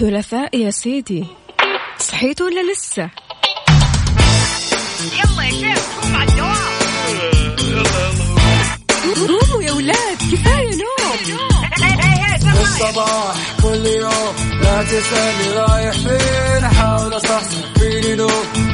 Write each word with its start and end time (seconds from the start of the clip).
الثلاثاء 0.00 0.56
يا 0.56 0.70
سيدي. 0.70 1.24
صحيت 1.98 2.40
ولا 2.40 2.72
لسه؟ 2.72 3.10
يلا 5.12 5.44
يا 5.44 5.50
شيخ 5.50 5.84
قوم 6.02 6.16
على 6.16 6.30
الدوام 6.30 6.56
قوموا 9.28 9.62
يا 9.62 9.72
ولاد 9.72 10.18
كفاية 10.32 10.76
نوم. 10.76 11.20
الصباح 12.60 13.36
كل 13.62 13.86
يوم 13.86 14.34
لا 14.62 14.82
تسألني 14.82 15.52
رايح 15.56 15.92
فين 15.92 16.64
أحاول 16.64 17.16
أصحصح 17.16 17.72
فيني 17.78 18.14
لو 18.14 18.30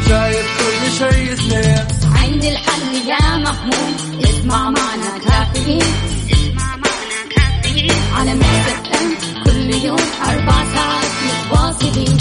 شايف 0.08 0.46
كل 0.58 0.93
شيء 0.98 1.34
سنين 1.34 1.86
عندي 2.22 2.48
الحل 2.48 3.08
يا 3.08 3.36
محمود 3.36 4.24
اسمع 4.24 4.70
معنا 4.70 5.18
كافيين. 5.24 5.95
اسمع 6.32 6.77
معنا 6.77 7.20
كافيين. 7.36 7.93
على 8.14 8.34
مكتب 8.34 9.11
كل 9.45 9.74
يوم 9.84 10.06
أربع 10.24 10.65
ساعات. 10.74 10.95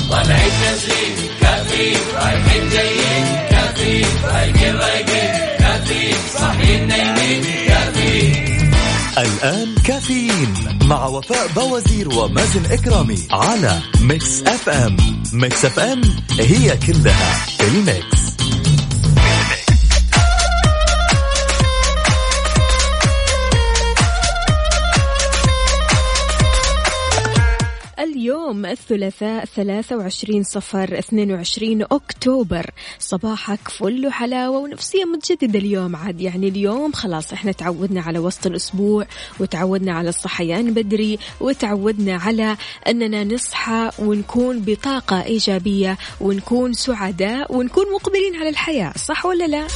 طالعين 0.10 0.52
كافيين 1.42 1.98
رايحين 2.16 2.70
جايين 2.70 3.26
كافيين 3.50 4.08
رايقين 4.24 4.76
رايقين 4.76 5.32
كافيين 5.60 6.16
صاحيين 6.40 6.88
نايمين 6.88 7.44
كافيين 7.68 8.72
الآن 9.18 9.76
كافيين 9.86 10.54
مع 10.84 11.06
وفاء 11.06 11.48
بوازير 11.56 12.10
ومازن 12.10 12.66
إكرامي 12.66 13.28
على 13.32 13.80
Mix 14.02 14.42
FM. 14.44 14.98
Mix 15.34 15.66
FM 15.66 16.02
هي 16.40 16.78
كلها 16.78 17.34
في 17.58 17.68
ال 17.68 17.79
Mix. 17.79 18.25
اليوم 28.56 28.66
الثلاثاء 28.66 29.46
23 29.46 30.44
صفر 30.44 31.00
22 31.00 31.82
أكتوبر. 31.82 32.66
صباحك 33.00 33.60
فل 33.68 34.12
حلاوة 34.12 34.58
ونفسية 34.58 35.06
متجددة 35.06 35.60
اليوم. 35.60 35.96
عاد 35.96 36.22
يعني 36.22 36.48
اليوم 36.48 36.92
خلاص 36.92 37.34
إحنا 37.34 37.52
تعودنا 37.52 38.02
على 38.02 38.20
وسط 38.20 38.46
الأسبوع 38.46 39.06
وتعودنا 39.40 39.94
على 39.94 40.10
الصحيان 40.10 40.74
بدري 40.74 41.20
وتعودنا 41.40 42.16
على 42.16 42.58
أننا 42.88 43.24
نصحى 43.24 43.92
ونكون 44.00 44.60
بطاقة 44.60 45.24
إيجابية 45.24 45.98
ونكون 46.22 46.74
سعداء 46.74 47.56
ونكون 47.56 47.86
مقبلين 47.94 48.36
على 48.36 48.50
الحياة. 48.50 48.94
صح 48.98 49.26
ولا 49.26 49.48
لا؟ 49.48 49.68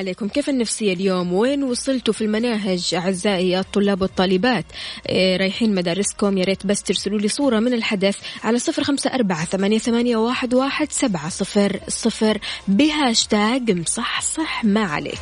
عليكم. 0.00 0.28
كيف 0.28 0.48
النفسية 0.48 0.92
اليوم؟ 0.92 1.32
وين 1.32 1.62
وصلتوا 1.62 2.14
في 2.14 2.24
المناهج 2.24 2.94
أعزائي 2.94 3.60
الطلاب 3.60 4.02
والطالبات؟ 4.02 4.64
إيه 5.08 5.36
رايحين 5.36 5.74
مدارسكم 5.74 6.38
يا 6.38 6.44
ريت 6.44 6.66
بس 6.66 6.82
ترسلوا 6.82 7.18
لي 7.18 7.28
صورة 7.28 7.60
من 7.60 7.74
الحدث 7.74 8.16
على 8.44 8.58
صفر 8.58 8.84
خمسة 8.84 9.14
أربعة 9.14 9.44
ثمانية, 9.44 9.78
ثمانية 9.78 10.16
واحد, 10.16 10.54
واحد 10.54 10.92
سبعة 10.92 11.28
صفر 11.28 11.80
صفر. 11.88 12.38
بهاشتاج 12.68 13.70
مصحصح 13.70 14.64
ما 14.64 14.84
عليك. 14.84 15.20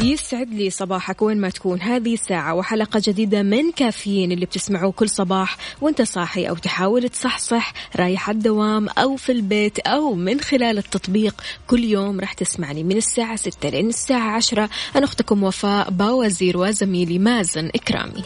يسعد 0.00 0.48
لي 0.54 0.70
صباحك 0.70 1.22
وين 1.22 1.40
ما 1.40 1.50
تكون 1.50 1.80
هذه 1.82 2.16
ساعة 2.16 2.54
وحلقة 2.54 3.02
جديدة 3.04 3.42
من 3.42 3.72
كافيين 3.72 4.32
اللي 4.32 4.46
بتسمعوه 4.46 4.92
كل 4.92 5.08
صباح 5.08 5.56
وانت 5.80 6.02
صاحي 6.02 6.48
أو 6.48 6.54
تحاول 6.54 7.08
تصحصح 7.08 7.72
رايح 7.96 8.30
الدوام 8.30 8.88
أو 8.88 9.16
في 9.16 9.32
البيت 9.32 9.78
أو 9.78 10.14
من 10.14 10.40
خلال 10.40 10.78
التطبيق 10.78 11.34
كل 11.66 11.84
يوم 11.84 12.20
راح 12.20 12.32
تسمعني 12.32 12.84
من 12.84 12.96
الساعة 12.96 13.36
6 13.36 13.68
لين 13.68 13.88
الساعة 13.88 14.30
10 14.36 14.70
أنا 14.96 15.04
أختكم 15.04 15.42
وفاء 15.42 15.90
باوزير 15.90 16.58
وزميلي 16.58 17.18
مازن 17.18 17.70
إكرامي. 17.74 18.22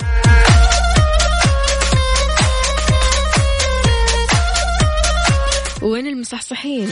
وين 5.82 6.06
المصحصحين؟ 6.06 6.88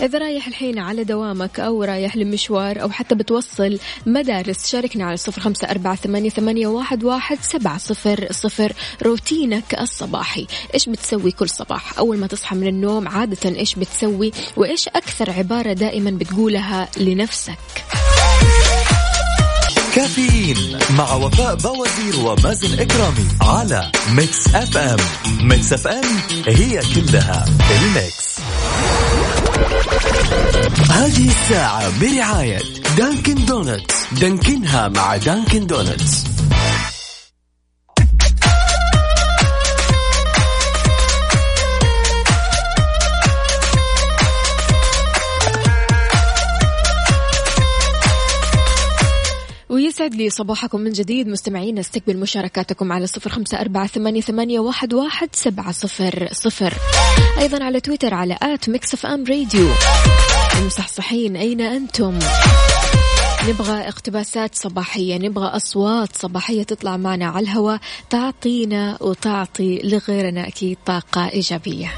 إذا 0.00 0.18
رايح 0.18 0.46
الحين 0.46 0.78
على 0.78 1.04
دوامك 1.04 1.60
أو 1.60 1.84
رايح 1.84 2.16
لمشوار 2.16 2.82
أو 2.82 2.90
حتى 2.90 3.14
بتوصل 3.14 3.78
مدارس 4.06 4.66
شاركنا 4.66 5.04
على 5.04 5.16
صفر 5.16 5.40
خمسة 5.40 5.70
أربعة 5.70 5.94
ثمانية, 6.28 6.66
واحد, 6.66 7.38
سبعة 7.42 7.78
صفر 7.78 8.28
صفر. 8.30 8.72
روتينك 9.02 9.74
الصباحي 9.80 10.46
إيش 10.74 10.88
بتسوي 10.88 11.30
كل 11.30 11.48
صباح؟ 11.48 11.98
أول 11.98 12.18
ما 12.18 12.26
تصحى 12.26 12.56
من 12.56 12.66
النوم 12.66 13.08
عادة 13.08 13.58
إيش 13.58 13.74
بتسوي؟ 13.74 14.32
وإيش 14.56 14.88
أكثر 14.88 15.30
عبارة 15.30 15.72
دائما 15.72 16.10
بتقولها 16.10 16.88
لنفسك؟ 16.96 17.58
كافيين 19.94 20.78
مع 20.98 21.14
وفاء 21.14 21.54
بوازير 21.54 22.26
ومازن 22.26 22.80
إكرامي 22.80 23.28
على 23.40 23.92
Mix 24.12 24.54
FM 24.54 24.98
Mix 25.48 25.72
FM 25.72 26.04
هي 26.46 26.80
كلها 26.94 27.44
ال 27.70 27.84
Mix. 27.84 28.38
هذه 30.90 31.28
الساعة 31.28 32.00
برعاية 32.00 32.58
Dunkin' 32.96 33.44
Donuts. 33.44 33.94
دانكنها 34.20 34.88
مع 34.88 35.16
Dunkin' 35.16 35.66
Donuts. 35.66 36.27
ويسعد 50.00 50.14
لي 50.14 50.30
صباحكم 50.30 50.80
من 50.80 50.92
جديد. 50.92 51.28
مستمعين 51.28 51.78
استقبل 51.78 52.16
مشاركاتكم 52.16 52.92
على 52.92 53.06
صفر 53.06 53.30
خمسة 53.30 53.60
أربعة 53.60 53.86
ثمانية, 53.86 54.20
ثمانية 54.20 54.60
واحد, 54.60 54.94
واحد 54.94 55.28
سبعة 55.32 55.72
صفر 55.72 56.28
صفر. 56.32 56.74
أيضا 57.38 57.64
على 57.64 57.80
تويتر 57.80 58.14
على 58.14 58.38
at 58.42 58.68
Mix 58.68 58.94
FM 58.94 59.24
Radio. 59.24 59.68
المصحصحين 60.58 61.36
أين 61.36 61.60
أنتم؟ 61.60 62.18
نبغى 63.48 63.88
اقتباسات 63.88 64.54
صباحية 64.54 65.18
نبغى 65.18 65.46
أصوات 65.46 66.16
صباحية 66.16 66.62
تطلع 66.62 66.96
معنا 66.96 67.26
على 67.26 67.44
الهواء. 67.44 67.80
تعطينا 68.10 68.98
وتعطي 69.00 69.80
لغيرنا 69.84 70.48
أكيد 70.48 70.78
طاقة 70.86 71.28
إيجابية. 71.28 71.92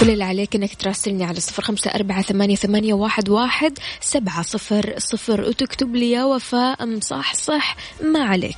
كل 0.00 0.10
اللي 0.10 0.24
عليك 0.24 0.56
إنك 0.56 0.74
تراسلني 0.74 1.24
على 1.24 1.40
صفر 1.40 1.62
خمسة 1.62 1.90
أربعة 1.90 2.22
ثمانية, 2.22 2.56
ثمانية 2.56 2.94
واحد, 2.94 3.28
واحد 3.28 3.78
سبعة 4.00 4.42
صفر 4.42 4.94
صفر 4.98 5.40
وتكتب 5.40 5.96
لي 5.96 6.10
يا 6.10 6.24
وفاء 6.24 6.86
مصحصح 6.86 7.76
ما 8.02 8.24
عليك. 8.24 8.56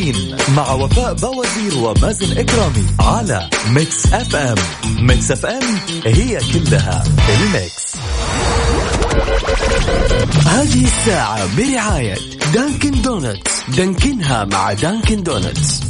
كافيين 0.00 0.36
مع 0.56 0.72
وفاء 0.72 1.14
بوازير 1.14 1.78
ومازن 1.78 2.38
إكرامي 2.38 2.86
على 3.00 3.50
Mix 3.70 4.12
FM 4.12 4.54
Mix 5.00 5.30
FM 5.30 5.78
هي 6.06 6.38
كلها 6.52 7.04
ال 7.28 7.42
Mix. 7.42 7.96
هذه 10.46 10.84
الساعة 10.84 11.56
برعاية 11.56 12.16
Dunkin' 12.54 13.02
Donuts 13.02 13.50
دانكنها 13.76 14.44
مع 14.44 14.72
Dunkin' 14.72 15.22
Donuts 15.22 15.80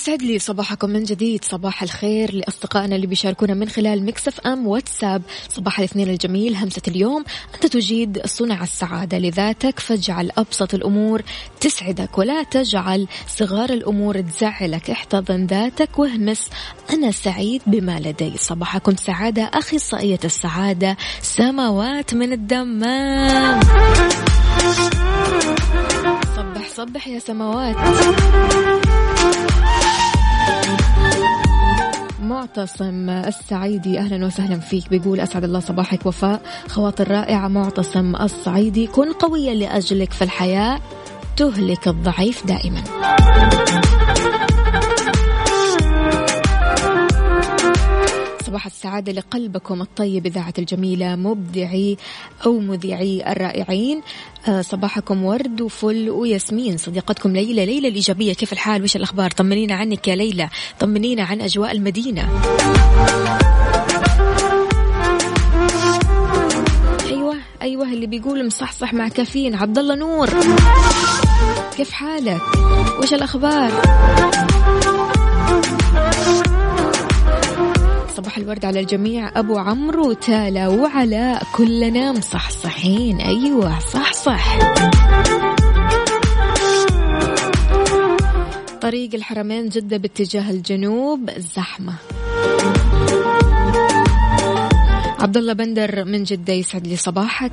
ويسعد 0.00 0.22
لي 0.22 0.38
صباحكم 0.38 0.90
من 0.90 1.04
جديد. 1.04 1.44
صباح 1.44 1.82
الخير 1.82 2.34
لأصدقائنا 2.34 2.96
اللي 2.96 3.06
بيشاركونا 3.06 3.54
من 3.54 3.68
خلال 3.68 4.04
مكسف 4.06 4.40
أم 4.40 4.66
واتساب. 4.66 5.22
صباح 5.48 5.78
الاثنين 5.78 6.10
الجميل 6.10 6.56
همسة 6.56 6.82
اليوم. 6.88 7.24
أنت 7.54 7.66
تجيد 7.66 8.26
صنع 8.26 8.62
السعادة 8.62 9.18
لذاتك 9.18 9.80
فاجعل 9.80 10.30
أبسط 10.38 10.74
الأمور 10.74 11.22
تسعدك 11.60 12.18
ولا 12.18 12.42
تجعل 12.42 13.06
صغار 13.28 13.70
الأمور 13.70 14.20
تزعلك. 14.20 14.90
احتضن 14.90 15.46
ذاتك 15.46 15.98
واهمس. 15.98 16.48
أنا 16.92 17.10
سعيد 17.10 17.62
بما 17.66 18.00
لدي. 18.00 18.32
صباحكم 18.36 18.96
سعادة 18.96 19.50
أخصائية 19.54 20.20
السعادة. 20.24 20.96
سماوات 21.22 22.14
من 22.14 22.32
الدمام. 22.32 23.60
صبح 26.36 26.68
صبح 26.76 27.08
يا 27.08 27.18
سماوات. 27.18 27.76
معتصم 32.30 33.10
السعيدي 33.10 33.98
أهلا 33.98 34.26
وسهلا 34.26 34.58
فيك. 34.58 34.88
بيقول 34.88 35.20
أسعد 35.20 35.44
الله 35.44 35.60
صباحك 35.60 36.06
وفاء. 36.06 36.42
خواطر 36.68 37.10
رائعة 37.10 37.48
معتصم 37.48 38.16
الصعيدي. 38.16 38.86
كن 38.86 39.12
قويا 39.12 39.54
لأجلك 39.54 40.12
في 40.12 40.24
الحياة 40.24 40.80
تهلك 41.36 41.88
الضعيف 41.88 42.46
دائما. 42.46 42.82
صباح 48.50 48.66
السعادة 48.66 49.12
لقلبكم 49.12 49.82
الطيب 49.82 50.26
إذاعة 50.26 50.54
الجميلة 50.58 51.16
مبدعي 51.16 51.96
أو 52.46 52.58
مذيعي 52.58 53.32
الرائعين. 53.32 54.00
آه، 54.48 54.60
صباحكم 54.60 55.24
ورد 55.24 55.60
وفل 55.60 56.10
وياسمين. 56.10 56.76
صديقتكم 56.76 57.32
ليلى 57.32 57.66
ليلى 57.66 57.88
الإيجابية 57.88 58.32
كيف 58.32 58.52
الحال؟ 58.52 58.82
وش 58.82 58.96
الأخبار؟ 58.96 59.30
طمنينا 59.30 59.74
عنك 59.74 60.08
يا 60.08 60.16
ليلى. 60.16 60.48
طمنينا 60.80 61.22
عن 61.22 61.40
أجواء 61.40 61.72
المدينة. 61.72 62.28
أيوة 67.06 67.36
أيوة 67.62 67.92
اللي 67.92 68.06
بيقول 68.06 68.46
مصحصح 68.46 68.94
مع 68.94 69.08
كافيين. 69.08 69.54
عبد 69.54 69.78
الله 69.78 69.94
نور. 69.94 70.28
كيف 71.76 71.90
حالك؟ 71.90 72.42
وش 73.02 73.14
الأخبار؟ 73.14 73.70
صباح 78.16 78.38
الورد 78.38 78.64
على 78.64 78.80
الجميع. 78.80 79.38
أبو 79.38 79.58
عمرو 79.58 80.12
تالا 80.12 80.68
وعلاء 80.68 81.42
كلنا 81.54 82.12
مصحصحين. 82.12 83.20
أيوة 83.20 83.78
صح 83.78 84.12
صح 84.12 84.58
طريق 88.80 89.14
الحرمين 89.14 89.68
جدة 89.68 89.96
باتجاه 89.96 90.50
الجنوب 90.50 91.30
زحمة. 91.56 91.94
عبد 95.20 95.36
الله 95.36 95.52
بندر 95.52 96.04
من 96.04 96.24
جدة 96.24 96.52
يسعد 96.52 96.86
لي 96.86 96.96
صباحك. 96.96 97.52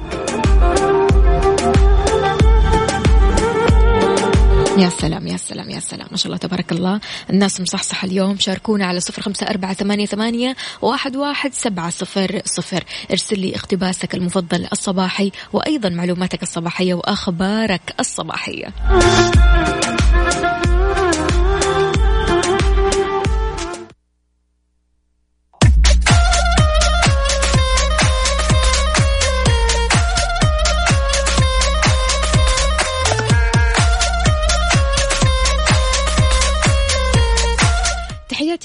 يا 4.77 4.89
سلام 4.89 5.27
يا 5.27 5.37
سلام 5.37 5.69
يا 5.69 5.79
سلام. 5.79 6.07
ما 6.11 6.17
شاء 6.17 6.25
الله 6.25 6.37
تبارك 6.37 6.71
الله. 6.71 6.99
الناس 7.29 7.61
مصحصحة 7.61 8.05
اليوم. 8.05 8.39
شاركونا 8.39 8.85
على 8.85 8.99
صفر 8.99 9.21
خمسة 9.21 9.47
أربعة 9.47 9.73
ثمانية, 9.73 10.05
ثمانية 10.05 10.55
واحد, 10.81 11.15
واحد 11.15 11.53
سبعة 11.53 11.89
صفر 11.89 12.41
صفر. 12.45 12.83
ارسل 13.11 13.39
لي 13.39 13.55
اقتباسك 13.55 14.15
المفضل 14.15 14.67
الصباحي 14.71 15.31
وأيضا 15.53 15.89
معلوماتك 15.89 16.43
الصباحية 16.43 16.93
وأخبارك 16.93 17.93
الصباحية. 17.99 18.73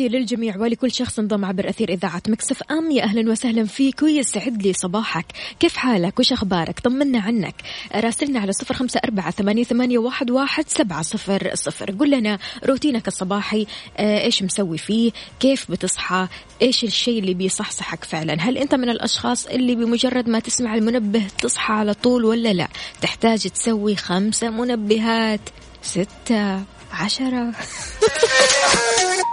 تحياتي 0.03 0.19
للجميع 0.19 0.57
ولكل 0.57 0.91
شخص 0.91 1.19
انضم 1.19 1.45
عبر 1.45 1.69
أثير 1.69 1.89
إذاعة 1.93 2.23
Mix 2.29 2.63
FM. 2.71 2.91
يا 2.91 3.03
أهلا 3.03 3.31
وسهلا 3.31 3.65
فيك 3.65 4.03
ويسعد 4.03 4.63
لي 4.63 4.73
صباحك. 4.73 5.27
كيف 5.61 5.77
حالك؟ 5.77 6.19
وش 6.19 6.33
أخبارك؟ 6.33 6.81
طمنا 6.81 7.21
عنك. 7.21 7.55
راسلنا 7.95 8.41
على 8.41 8.53
صفر 8.53 8.75
خمسة 8.75 9.01
أربعة 9.05 9.31
ثمانية, 9.31 9.99
واحد 10.31 10.69
سبعة 10.69 11.03
صفر 11.03 11.51
صفر. 11.55 11.91
قل 11.91 12.11
لنا 12.11 12.39
روتينك 12.65 13.09
الصباحي 13.09 13.67
آه، 13.97 14.25
إيش 14.25 14.43
مسوي 14.43 14.79
فيه؟ 14.79 15.13
كيف 15.41 15.71
بتصحى؟ 15.71 16.29
إيش 16.63 16.85
الشيء 16.85 17.19
اللي 17.19 17.35
بيصحصحك 17.35 18.05
فعلا؟ 18.05 18.37
هل 18.41 18.59
أنت 18.59 18.75
من 18.75 18.91
الأشخاص 18.91 19.47
اللي 19.47 19.75
بمجرد 19.75 20.29
ما 20.29 20.39
تسمع 20.39 20.75
المنبه 20.75 21.23
تصحى 21.43 21.73
على 21.73 21.95
طول 21.95 22.25
ولا 22.25 22.53
لا؟ 22.53 22.69
تحتاج 23.03 23.49
تسوي 23.49 23.97
خمسة 23.97 24.51
منبهات 24.51 25.41
ستة 25.83 26.63
عشرة. 26.93 27.53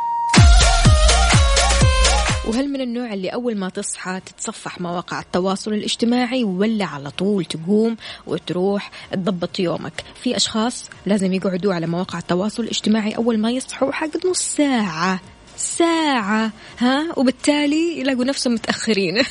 وهل 2.50 2.70
من 2.70 2.82
النوع 2.82 3.14
اللي 3.14 3.30
أول 3.30 3.58
ما 3.58 3.70
تصحى 3.70 4.20
تتصفح 4.26 4.82
مواقع 4.82 5.20
التواصل 5.20 5.74
الاجتماعي 5.74 6.44
ولا 6.44 6.86
على 6.86 7.12
طول 7.12 7.46
تقوم 7.46 7.98
وتروح 8.28 8.92
تضبط 9.12 9.60
يومك؟ 9.60 10.04
في 10.24 10.36
أشخاص 10.36 10.90
لازم 11.06 11.34
يقعدوا 11.34 11.74
على 11.74 11.88
مواقع 11.88 12.20
التواصل 12.20 12.64
الاجتماعي 12.64 13.12
أول 13.12 13.38
ما 13.38 13.52
يصحوا 13.52 13.92
حق 13.92 14.26
نص 14.26 14.40
ساعة. 14.40 15.20
ساعة 15.58 16.52
ها؟ 16.80 17.14
وبالتالي 17.18 18.00
يلاقوا 18.00 18.26
نفسهم 18.26 18.54
متأخرين. 18.54 19.18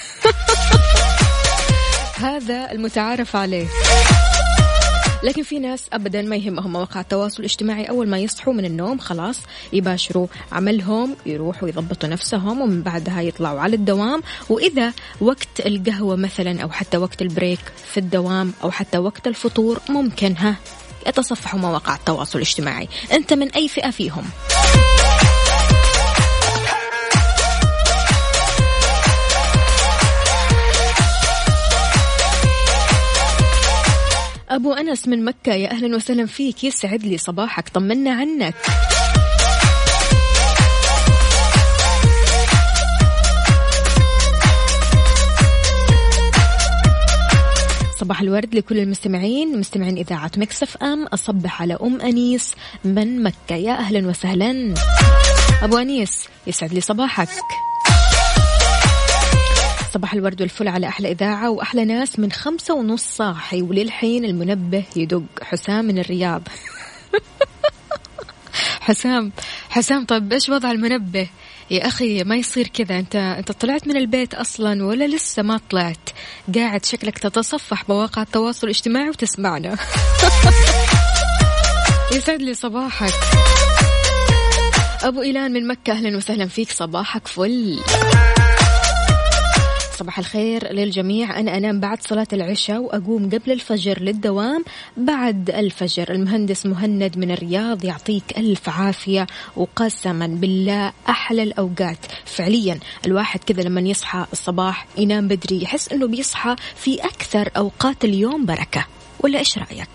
هذا 2.25 2.73
المتعارف 2.73 3.37
عليه. 3.37 3.67
لكن 5.23 5.43
في 5.43 5.59
ناس 5.59 5.85
ابدا 5.93 6.23
ما 6.23 6.37
يهمهم 6.37 6.73
مواقع 6.73 7.01
التواصل 7.01 7.39
الاجتماعي. 7.39 7.85
أول 7.85 8.09
ما 8.09 8.19
يصحوا 8.19 8.53
من 8.53 8.65
النوم 8.65 8.99
خلاص 8.99 9.41
يباشروا 9.73 10.27
عملهم 10.53 11.17
يروحوا 11.27 11.69
يضبطوا 11.69 12.09
نفسهم 12.09 12.61
ومن 12.61 12.83
بعدها 12.83 13.21
يطلعوا 13.21 13.61
على 13.61 13.77
الدوام. 13.77 14.23
وإذا 14.49 14.93
وقت 15.21 15.67
القهوة 15.67 16.17
مثلا 16.17 16.63
أو 16.63 16.71
حتى 16.71 16.97
وقت 16.97 17.23
البريك 17.23 17.61
في 17.93 18.01
الدوام 18.01 18.53
أو 18.65 18.71
حتى 18.71 18.99
وقت 18.99 19.27
الفطور 19.27 19.81
ممكن 19.89 20.37
ها 20.37 20.57
يتصفحوا 21.07 21.61
مواقع 21.61 21.95
التواصل 21.95 22.39
الاجتماعي. 22.39 22.89
أنت 23.13 23.33
من 23.33 23.51
أي 23.51 23.69
فئة 23.69 23.91
فيهم؟ 23.91 24.25
أبو 34.59 34.73
أنس 34.73 35.09
من 35.09 35.25
مكة. 35.25 35.53
يا 35.55 35.71
أهلا 35.71 35.97
وسهلا 35.97 36.27
فيك. 36.27 36.65
يسعد 36.65 37.03
لي 37.03 37.19
صباحك. 37.19 37.69
طمنا 37.69 38.11
عنك. 38.11 38.55
صباح 48.01 48.21
الورد 48.21 48.55
لكل 48.55 48.79
المستمعين. 48.79 49.59
مستمعين 49.59 49.97
إذاعة 49.97 50.31
مكسف 50.37 50.77
أم. 50.77 51.07
أصبح 51.07 51.63
على 51.63 51.79
أم 51.83 52.01
أنيس 52.01 52.55
من 52.85 53.23
مكة. 53.23 53.55
يا 53.55 53.73
أهلا 53.73 54.09
وسهلا. 54.09 54.75
أبو 55.63 55.79
أنيس 55.79 56.29
يسعد 56.47 56.75
لي 56.75 56.81
صباحك. 56.81 57.29
صباح 59.95 60.13
الورد 60.15 60.41
والفل 60.41 60.69
على 60.69 60.89
أحلى 60.89 61.11
إذاعة 61.11 61.51
وأحلى 61.51 61.85
ناس 61.85 62.19
من 62.19 62.33
خمسة 62.33 62.75
ونص 62.75 63.03
صاحي 63.17 63.63
وللحين 63.63 64.25
المنبه 64.25 64.85
يدق 64.97 65.23
حسام 65.43 65.85
من 65.85 65.99
الرياض. 65.99 66.43
حسام 68.81 69.33
حسام 69.71 70.05
طيب 70.05 70.33
إيش 70.33 70.49
وضع 70.49 70.71
المنبه؟ 70.71 71.29
يا 71.71 71.87
أخي 71.87 72.25
ما 72.25 72.37
يصير 72.37 72.67
كذا. 72.67 72.99
أنت 72.99 73.17
أنت 73.17 73.53
طلعت 73.53 73.87
من 73.87 73.97
البيت 73.97 74.35
أصلا 74.35 74.85
ولا 74.85 75.07
لسه 75.07 75.43
ما 75.43 75.61
طلعت؟ 75.71 76.11
قاعد 76.55 76.85
شكلك 76.85 77.19
تتصفح 77.19 77.89
مواقع 77.89 78.23
التواصل 78.23 78.67
الاجتماعي 78.67 79.09
وتسمعنا. 79.09 79.77
يسعد 82.17 82.43
لي 82.43 82.55
صباحك. 82.55 83.15
أبو 85.03 85.23
إيلان 85.23 85.53
من 85.53 85.67
مكة 85.67 85.93
أهلا 85.93 86.17
وسهلا 86.17 86.47
فيك. 86.47 86.71
صباحك 86.73 87.29
فل. 87.29 87.79
صباح 89.99 90.19
الخير 90.19 90.73
للجميع. 90.73 91.41
أنا 91.41 91.57
أنام 91.57 91.81
بعد 91.81 92.03
صلاة 92.03 92.27
العشاء 92.33 92.79
وأقوم 92.79 93.31
قبل 93.31 93.53
الفجر 93.53 94.03
للدوام 94.03 94.65
بعد 94.97 95.51
الفجر. 95.51 96.13
المهندس 96.13 96.67
مهند 96.67 97.19
من 97.19 97.31
الرياض 97.31 97.85
يعطيك 97.85 98.39
ألف 98.39 98.69
عافية 98.69 99.27
وقسما 99.57 100.27
بالله 100.27 100.93
أحلى 101.09 101.43
الأوقات. 101.43 101.99
فعليا 102.25 102.79
الواحد 103.07 103.45
كذا 103.45 103.63
لما 103.63 103.81
يصحى 103.81 104.27
الصباح 104.33 104.87
ينام 104.99 105.29
بدري 105.29 105.63
يحس 105.63 105.93
أنه 105.93 106.07
بيصحى 106.07 106.57
في 106.77 106.95
أكثر 107.05 107.51
أوقات 107.57 108.05
اليوم 108.05 108.47
بركة. 108.47 108.85
ولا 109.21 109.39
إيش 109.39 109.59
رأيك؟ 109.59 109.89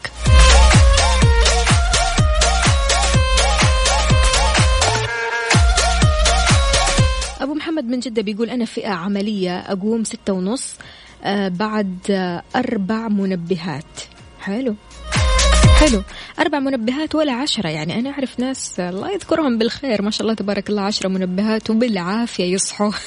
من 7.94 8.00
جدة 8.00 8.22
بيقول 8.22 8.50
أنا 8.50 8.66
فئة 8.66 8.90
عملية 8.90 9.60
أقوم 9.60 10.04
ستة 10.04 10.34
ونص 10.34 10.76
آه 11.24 11.48
بعد 11.48 11.98
أربع 12.56 13.08
منبهات. 13.08 13.86
حلو. 14.40 14.76
حلو. 15.80 16.04
أربع 16.40 16.60
منبهات 16.60 17.16
ولا 17.16 17.34
عشرة. 17.34 17.70
يعني 17.70 18.00
أنا 18.00 18.10
أعرف 18.10 18.40
ناس 18.40 18.80
الله 18.80 19.12
يذكرهم 19.12 19.58
بالخير. 19.58 20.02
ما 20.02 20.12
شاء 20.12 20.22
الله 20.22 20.34
تبارك 20.34 20.70
الله 20.70 20.82
عشرة 20.82 21.10
منبهات 21.10 21.70
وبالعافية 21.70 22.54
يصحوا. 22.54 22.92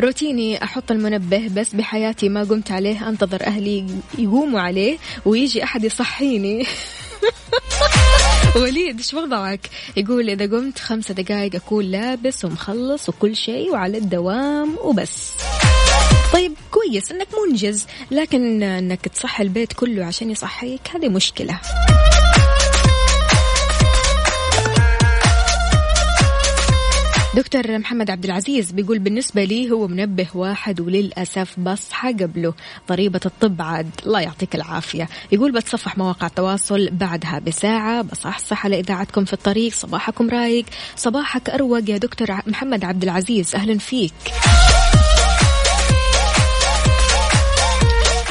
روتيني 0.00 0.64
أحط 0.64 0.90
المنبه 0.90 1.48
بس 1.48 1.74
بحياتي 1.74 2.28
ما 2.28 2.44
قمت 2.44 2.70
عليه 2.70 3.08
أنتظر 3.08 3.42
أهلي 3.46 3.86
يقوموا 4.18 4.60
عليه 4.60 4.98
ويجي 5.24 5.64
أحد 5.64 5.84
يصحيني. 5.84 6.66
وليد 8.62 8.96
إيش 8.96 9.14
وضعك؟ 9.14 9.60
يقول 9.96 10.30
إذا 10.30 10.44
قمت 10.56 10.78
خمسة 10.78 11.14
دقائق 11.14 11.54
أكون 11.54 11.84
لابس 11.84 12.44
ومخلص 12.44 13.08
وكل 13.08 13.36
شيء 13.36 13.70
وعلى 13.70 13.98
الدوام 13.98 14.78
وبس. 14.82 15.32
طيب 16.32 16.54
كويس 16.70 17.12
إنك 17.12 17.28
منجز 17.46 17.86
لكن 18.10 18.62
إنك 18.62 19.08
تصحي 19.08 19.42
البيت 19.42 19.72
كله 19.72 20.04
عشان 20.04 20.30
يصحيك 20.30 20.80
هذه 20.94 21.08
مشكلة. 21.08 21.60
دكتور 27.40 27.78
محمد 27.78 28.10
عبد 28.10 28.24
العزيز 28.24 28.72
بيقول 28.72 28.98
بالنسبة 28.98 29.44
لي 29.44 29.70
هو 29.70 29.88
منبه 29.88 30.26
واحد 30.34 30.80
وللأسف 30.80 31.60
بصحى 31.60 32.12
قبله. 32.12 32.54
ضريبة 32.88 33.20
الطب 33.26 33.62
عاد 33.62 33.90
الله 34.06 34.20
يعطيك 34.20 34.54
العافية. 34.54 35.08
يقول 35.32 35.52
بتصفح 35.52 35.98
مواقع 35.98 36.26
التواصل 36.26 36.88
بعدها 36.92 37.38
بساعة. 37.38 38.02
بصحصح 38.02 38.64
على 38.64 38.80
إذاعتكم 38.80 39.24
في 39.24 39.32
الطريق. 39.32 39.72
صباحكم 39.72 40.30
رايق. 40.30 40.64
صباحك 40.96 41.50
أروق 41.50 41.90
يا 41.90 41.98
دكتور 41.98 42.28
محمد 42.46 42.84
عبد 42.84 43.02
العزيز. 43.02 43.54
أهلا 43.54 43.78
فيك. 43.78 44.12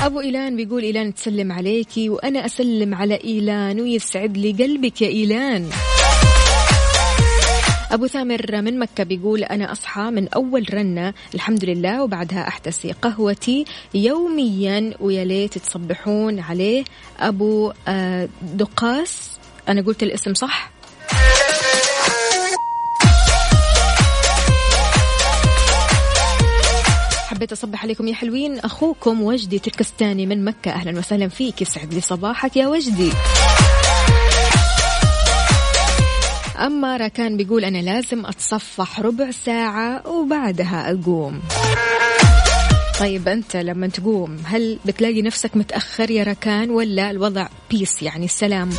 أبو 0.01 0.19
إيلان 0.19 0.55
بيقول 0.55 0.83
إيلان 0.83 1.13
تسلم 1.13 1.51
عليكي 1.51 2.09
وأنا 2.09 2.45
أسلم 2.45 2.95
على 2.95 3.19
إيلان 3.23 3.81
ويسعد 3.81 4.37
لي 4.37 4.51
قلبك 4.51 5.01
يا 5.01 5.07
إيلان. 5.07 5.69
أبو 7.91 8.07
ثامر 8.07 8.61
من 8.61 8.79
مكة 8.79 9.03
بيقول 9.03 9.43
أنا 9.43 9.71
أصحى 9.71 10.01
من 10.01 10.27
أول 10.27 10.73
رنة 10.73 11.13
الحمد 11.35 11.65
لله 11.65 12.03
وبعدها 12.03 12.47
أحتسي 12.47 12.91
قهوتي. 12.91 13.65
يوميا 13.93 14.93
ويا 14.99 15.25
ليت 15.25 15.57
تصبحون 15.57 16.39
عليه. 16.39 16.83
أبو 17.19 17.73
آه، 17.87 18.29
دقاس 18.41 19.39
أنا 19.69 19.81
قلت 19.81 20.03
الاسم 20.03 20.33
صح؟ 20.33 20.71
حبيت 27.27 27.51
أصبح 27.51 27.83
عليكم 27.83 28.07
يا 28.07 28.15
حلوين. 28.15 28.59
أخوكم 28.59 29.21
وجدي 29.21 29.59
تركستاني 29.59 30.25
من 30.25 30.45
مكة. 30.45 30.71
أهلا 30.71 30.99
وسهلا 30.99 31.27
فيك. 31.27 31.61
يسعد 31.61 31.93
لي 31.93 32.01
صباحك 32.01 32.57
يا 32.57 32.67
وجدي. 32.67 33.11
أما 36.65 36.97
راكان 36.97 37.37
بيقول 37.37 37.65
أنا 37.65 37.77
لازم 37.77 38.25
أتصفح 38.25 38.99
ربع 38.99 39.31
ساعة 39.31 40.07
وبعدها 40.07 40.91
أقوم. 40.91 41.41
طيب 42.99 43.27
أنت 43.27 43.55
لما 43.55 43.87
تقوم 43.87 44.37
هل 44.45 44.79
بتلاقي 44.85 45.21
نفسك 45.21 45.57
متأخر 45.57 46.11
يا 46.11 46.23
راكان 46.23 46.69
ولا 46.69 47.11
الوضع 47.11 47.47
بيس 47.71 48.03
يعني 48.03 48.25
السلام؟ 48.25 48.69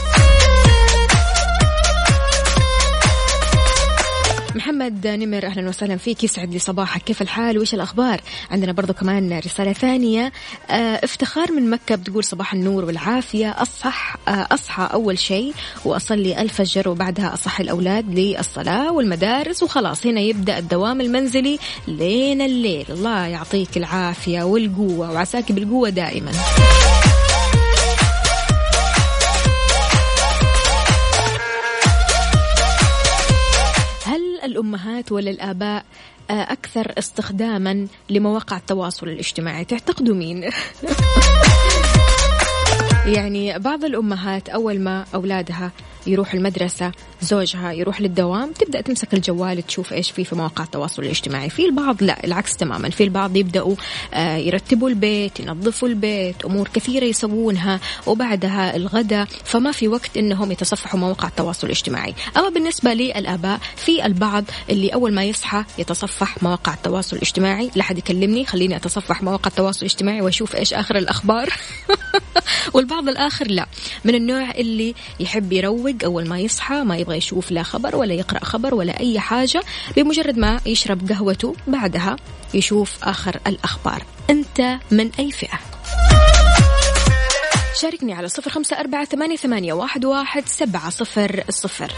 محمد 4.54 5.06
نمر 5.06 5.46
أهلا 5.46 5.68
وسهلا 5.68 5.96
فيك. 5.96 6.24
يسعد 6.24 6.52
لي 6.52 6.58
صباحك. 6.58 7.02
كيف 7.02 7.22
الحال؟ 7.22 7.58
وإيش 7.58 7.74
الأخبار؟ 7.74 8.20
عندنا 8.50 8.72
برضو 8.72 8.92
كمان 8.92 9.38
رسالة 9.38 9.72
ثانية. 9.72 10.32
آه 10.70 11.00
افتخار 11.04 11.52
من 11.52 11.70
مكة 11.70 11.94
بتقول 11.94 12.24
صباح 12.24 12.54
النور 12.54 12.84
والعافية. 12.84 13.50
أصح 13.50 14.16
آه 14.28 14.46
أصحى 14.50 14.88
أول 14.92 15.18
شيء 15.18 15.54
وأصلي 15.84 16.42
الفجر 16.42 16.88
وبعدها 16.88 17.34
اصحي 17.34 17.62
الأولاد 17.62 18.18
للصلاة 18.18 18.92
والمدارس 18.92 19.62
وخلاص. 19.62 20.06
هنا 20.06 20.20
يبدأ 20.20 20.58
الدوام 20.58 21.00
المنزلي 21.00 21.58
لين 21.88 22.42
الليل. 22.42 22.86
الله 22.90 23.26
يعطيك 23.26 23.76
العافية 23.76 24.42
والقوة. 24.42 25.12
وعساك 25.12 25.52
بالقوة 25.52 25.88
دائما. 25.88 26.32
الأمهات 34.50 35.12
ولا 35.12 35.30
الآباء 35.30 35.84
آه، 36.30 36.52
أكثر 36.52 36.92
استخداما 36.98 37.86
لمواقع 38.10 38.56
التواصل 38.56 39.08
الاجتماعي 39.08 39.64
تعتقدوا 39.64 40.14
مين؟ 40.14 40.44
يعني 43.16 43.58
بعض 43.58 43.84
الأمهات 43.84 44.48
أول 44.48 44.80
ما 44.80 45.04
أولادها 45.14 45.72
يروح 46.06 46.34
المدرسة 46.34 46.92
زوجها 47.22 47.72
يروح 47.72 48.00
للدوام 48.00 48.52
تبدأ 48.52 48.80
تمسك 48.80 49.14
الجوال 49.14 49.66
تشوف 49.66 49.92
إيش 49.92 50.10
فيه 50.10 50.24
في 50.24 50.34
مواقع 50.34 50.64
التواصل 50.64 51.02
الاجتماعي. 51.02 51.50
في 51.50 51.64
البعض 51.64 52.02
لا 52.02 52.24
العكس 52.24 52.56
تماما. 52.56 52.90
في 52.90 53.04
البعض 53.04 53.36
يبدأوا 53.36 53.74
آه، 54.14 54.36
يرتبوا 54.36 54.88
البيت 54.88 55.40
ينظفوا 55.40 55.88
البيت 55.88 56.44
أمور 56.44 56.68
كثيرة 56.74 57.04
يسوونها 57.04 57.80
وبعدها 58.06 58.76
الغداء. 58.76 59.28
فما 59.44 59.72
في 59.72 59.88
وقت 59.88 60.16
إنهم 60.16 60.52
يتصفحوا 60.52 61.00
مواقع 61.00 61.28
التواصل 61.28 61.66
الاجتماعي. 61.66 62.14
أما 62.36 62.48
بالنسبة 62.48 62.94
للآباء 62.94 63.60
في 63.76 64.06
البعض 64.06 64.44
اللي 64.70 64.88
أول 64.88 65.12
ما 65.12 65.24
يصحى 65.24 65.64
يتصفح 65.78 66.42
مواقع 66.42 66.74
التواصل 66.74 67.16
الاجتماعي. 67.16 67.70
لا 67.74 67.82
حد 67.82 67.98
يكلمني 67.98 68.44
خليني 68.44 68.76
أتصفح 68.76 69.22
مواقع 69.22 69.48
التواصل 69.48 69.80
الاجتماعي 69.80 70.20
وأشوف 70.20 70.56
إيش 70.56 70.74
آخر 70.74 70.96
الأخبار. 70.96 71.48
والبعض 72.74 73.08
الآخر 73.08 73.46
لا. 73.46 73.66
من 74.04 74.14
النوع 74.14 74.50
اللي 74.50 74.94
يحب 75.20 75.52
يروق 75.90 76.04
أول 76.04 76.28
ما 76.28 76.38
يصحى 76.38 76.74
ما 76.74 76.96
يبغى 76.96 77.16
يشوف 77.16 77.50
لا 77.50 77.62
خبر 77.62 77.96
ولا 77.96 78.14
يقرأ 78.14 78.44
خبر 78.44 78.74
ولا 78.74 79.00
أي 79.00 79.20
حاجة. 79.20 79.62
بمجرد 79.96 80.38
ما 80.38 80.60
يشرب 80.66 81.08
قهوته 81.08 81.54
بعدها 81.66 82.16
يشوف 82.54 82.92
آخر 83.02 83.40
الأخبار. 83.46 84.04
أنت 84.30 84.78
من 84.90 85.10
أي 85.18 85.32
فئة؟ 85.32 85.58
شاركني 87.80 88.12
على 88.12 88.28
صفر 88.28 88.50
خمسة 88.50 88.80
أربعة 88.80 89.04
ثمانية, 89.04 89.36
ثمانية 89.36 89.72
واحد, 89.72 90.04
واحد 90.04 90.42
سبعة 90.46 90.90
صفر 90.90 91.44
الصفر 91.48 91.92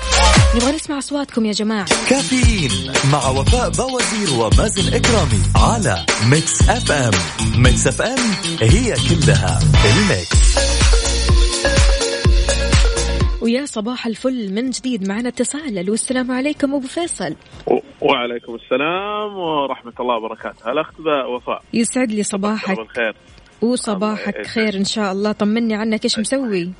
نبغى 0.54 0.72
نسمع 0.72 0.98
أصواتكم 0.98 1.46
يا 1.46 1.52
جماعة. 1.52 1.86
كافيين 2.10 2.92
مع 3.12 3.28
وفاء 3.28 3.70
بوازير 3.70 4.32
ومازن 4.38 4.94
إكرامي 4.94 5.42
على 5.56 6.06
Mix 6.26 6.62
FM 6.68 7.12
Mix 7.56 7.86
FM 7.86 8.18
هي 8.60 8.94
كلها 8.94 9.60
ال 9.84 10.06
Mix 10.06 10.71
ويا 13.42 13.64
صباح 13.64 14.06
الفل 14.06 14.52
من 14.54 14.70
جديد 14.70 15.08
معنا 15.08 15.28
اتصال. 15.28 15.78
ألو 15.78 15.94
السلام 15.94 16.30
عليكم 16.30 16.74
أبو 16.74 16.86
فيصل. 16.86 17.34
و- 17.66 17.78
وعليكم 18.00 18.54
السلام 18.54 19.36
ورحمة 19.38 19.92
الله 20.00 20.16
وبركاته. 20.16 20.72
الأخت 20.72 20.94
وفاء. 21.36 21.62
يسعد 21.74 22.10
لي 22.10 22.22
صباحك. 22.22 22.76
بالخير 22.76 23.16
وصباحك 23.62 24.46
خير 24.46 24.76
إن 24.76 24.84
شاء 24.84 25.12
الله. 25.12 25.32
طمني 25.32 25.74
عنك 25.74 26.04
إيش 26.04 26.18
مسوي؟ 26.18 26.72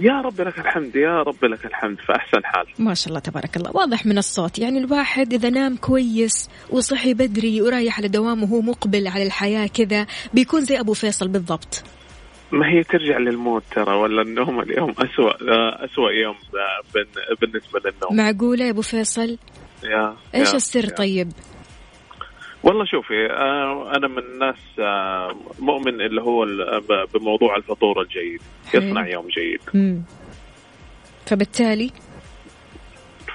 يا 0.00 0.20
رب 0.20 0.40
لك 0.40 0.58
الحمد 0.58 0.96
يا 0.96 1.22
رب 1.22 1.44
لك 1.44 1.66
الحمد 1.66 1.98
في 1.98 2.12
أحسن 2.12 2.44
حال. 2.44 2.66
ما 2.78 2.94
شاء 2.94 3.08
الله 3.08 3.20
تبارك 3.20 3.56
الله. 3.56 3.70
واضح 3.74 4.06
من 4.06 4.18
الصوت. 4.18 4.58
يعني 4.58 4.78
الواحد 4.78 5.32
إذا 5.32 5.50
نام 5.50 5.76
كويس 5.76 6.50
وصحي 6.70 7.14
بدري 7.14 7.62
ورايح 7.62 7.98
على 7.98 8.08
دوامه 8.08 8.44
وهو 8.44 8.60
مقبل 8.60 9.06
على 9.08 9.26
الحياة 9.26 9.66
كذا 9.66 10.06
بيكون 10.34 10.60
زي 10.60 10.80
أبو 10.80 10.92
فيصل 10.94 11.28
بالضبط. 11.28 11.82
ما 12.52 12.68
هي 12.68 12.82
ترجع 12.82 13.18
للموت 13.18 13.62
ترى 13.70 13.94
ولا 13.96 14.22
النوم 14.22 14.60
اليوم 14.60 14.94
أسوأ 14.98 15.50
آه، 15.52 15.84
أسوأ 15.84 16.10
يوم 16.10 16.34
بالنسبة 17.40 17.80
للنوم 17.84 18.16
معقولة 18.16 18.64
يا 18.64 18.70
أبو 18.70 18.82
فيصل 18.82 19.38
يا 19.84 20.16
إيش 20.34 20.50
يا- 20.50 20.56
السر 20.56 20.84
يا. 20.84 20.90
طيب 20.90 21.32
والله 22.62 22.84
شوفي 22.84 23.26
آه، 23.30 23.92
أنا 23.96 24.08
من 24.08 24.18
الناس 24.18 24.56
آه، 24.78 25.36
مؤمن 25.58 26.00
اللي 26.00 26.22
هو 26.22 26.46
بموضوع 27.14 27.56
الفطور 27.56 28.02
الجيد. 28.02 28.40
يصنع 28.74 29.06
يوم 29.08 29.26
جيد 29.28 29.60
مم. 29.74 30.02
فبالتالي 31.26 31.90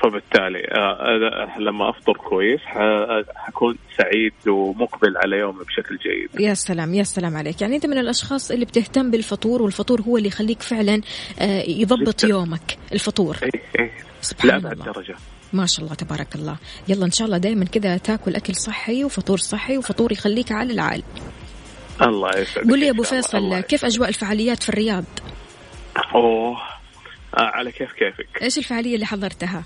فبالتالي 0.03 0.68
آه، 0.72 1.60
لما 1.60 1.89
أفطر 1.89 2.13
كويس 2.13 2.60
حكون 3.36 3.77
سعيد 3.98 4.34
ومقبل 4.48 5.18
على 5.18 5.38
يومي 5.38 5.63
بشكل 5.63 5.98
جيد. 5.98 6.41
يا 6.41 6.53
سلام 6.53 6.94
يا 6.94 7.03
سلام 7.03 7.38
عليك. 7.38 7.62
يعني 7.62 7.75
أنت 7.75 7.86
من 7.86 7.98
الأشخاص 7.98 8.51
اللي 8.51 8.65
بتهتم 8.65 9.12
بالفطور 9.12 9.62
والفطور 9.62 10.01
هو 10.01 10.18
اللي 10.18 10.27
يخليك 10.27 10.62
فعلا 10.62 11.01
آه، 11.39 11.63
يضبط 11.68 12.25
جداً. 12.25 12.34
يومك 12.34 12.77
الفطور. 12.94 13.38
إيه 13.44 13.62
إيه. 13.79 13.91
سبحان 14.22 14.50
لأبعد 14.51 14.72
الله. 14.72 14.86
درجة. 14.86 15.15
ما 15.53 15.65
شاء 15.65 15.86
الله 15.86 15.96
تبارك 15.96 16.36
الله. 16.36 16.58
يلا 16.88 17.06
إن 17.06 17.12
شاء 17.12 17.25
الله 17.25 17.38
دائما 17.38 17.65
كذا 17.65 17.98
تاكل 17.98 18.36
أكل 18.36 18.56
صحي 18.56 19.03
وفطور 19.03 19.38
صحي 19.38 19.77
وفطور 19.77 20.12
يخليك 20.12 20.51
على 20.51 20.74
العال 20.74 21.03
الله 22.01 22.29
يسعدك. 22.38 22.70
قول 22.70 22.79
لي 22.79 22.86
يا 22.86 22.91
أبو. 22.91 23.03
فيصل 23.03 23.38
الله 23.38 23.62
كيف 23.62 23.86
أجواء 23.86 24.10
الفعاليات 24.10 24.63
في 24.63 24.70
الرياض؟ 24.70 25.03
أوه. 26.15 26.58
آه 27.38 27.41
على 27.41 27.72
كيف 27.72 27.94
كيفك؟ 27.94 28.41
إيش 28.41 28.58
الفعالية 28.58 28.96
اللي 28.96 29.06
حضرتها؟ 29.06 29.63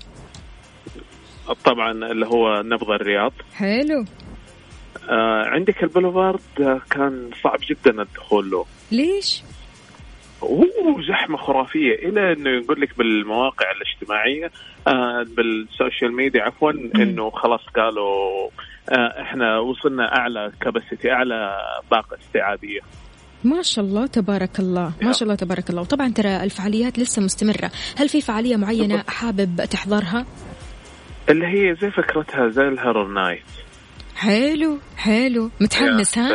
طبعا 1.64 1.90
اللي 1.92 2.26
هو 2.26 2.62
نبض 2.62 2.90
الرياض. 2.90 3.32
حلو. 3.54 4.04
آه 5.10 5.44
عندك 5.46 5.82
البوليفارد 5.82 6.40
آه، 6.60 6.80
كان 6.90 7.30
صعب 7.42 7.58
جدا 7.70 8.02
الدخول 8.02 8.50
له. 8.50 8.64
ليش؟ 8.92 9.42
أوه 10.42 11.02
زحمة 11.08 11.36
خرافية. 11.36 11.94
إلى 11.94 12.32
إنه 12.32 12.50
يقول 12.50 12.80
لك 12.80 12.98
بالمواقع 12.98 13.66
الاجتماعية 13.70 14.50
آه 14.88 15.26
بال 15.36 15.55
social 15.55 16.12
media 16.16 16.42
عفوا 16.42 16.70
إنه 16.70 17.30
خلاص 17.30 17.60
قالوا 17.76 18.48
آه، 18.90 19.22
إحنا 19.22 19.58
وصلنا 19.58 20.16
أعلى 20.16 20.52
capacity 20.60 21.10
أعلى 21.12 21.56
طاقه 21.90 22.16
استيعابيه 22.26 22.80
ما 23.44 23.62
شاء 23.62 23.84
الله 23.84 24.06
تبارك 24.06 24.58
الله 24.58 24.92
ما 25.02 25.12
شاء 25.12 25.22
الله 25.22 25.34
تبارك 25.34 25.70
الله. 25.70 25.82
وطبعا 25.82 26.08
ترى 26.08 26.36
الفعاليات 26.44 26.98
لسه 26.98 27.22
مستمرة. 27.22 27.70
هل 27.96 28.08
في 28.08 28.20
فعالية 28.20 28.56
معينة 28.56 29.04
حابب 29.08 29.64
تحضرها؟ 29.70 30.26
اللي 31.28 31.46
هي 31.46 31.74
زي 31.74 31.90
فكرتها 31.90 32.48
زي 32.48 32.68
ال 32.68 32.73
Horror 32.73 33.06
Nights. 33.06 33.63
حلو 34.24 34.78
حلو. 34.96 35.50
متحمس 35.60 36.18
ها؟ 36.18 36.28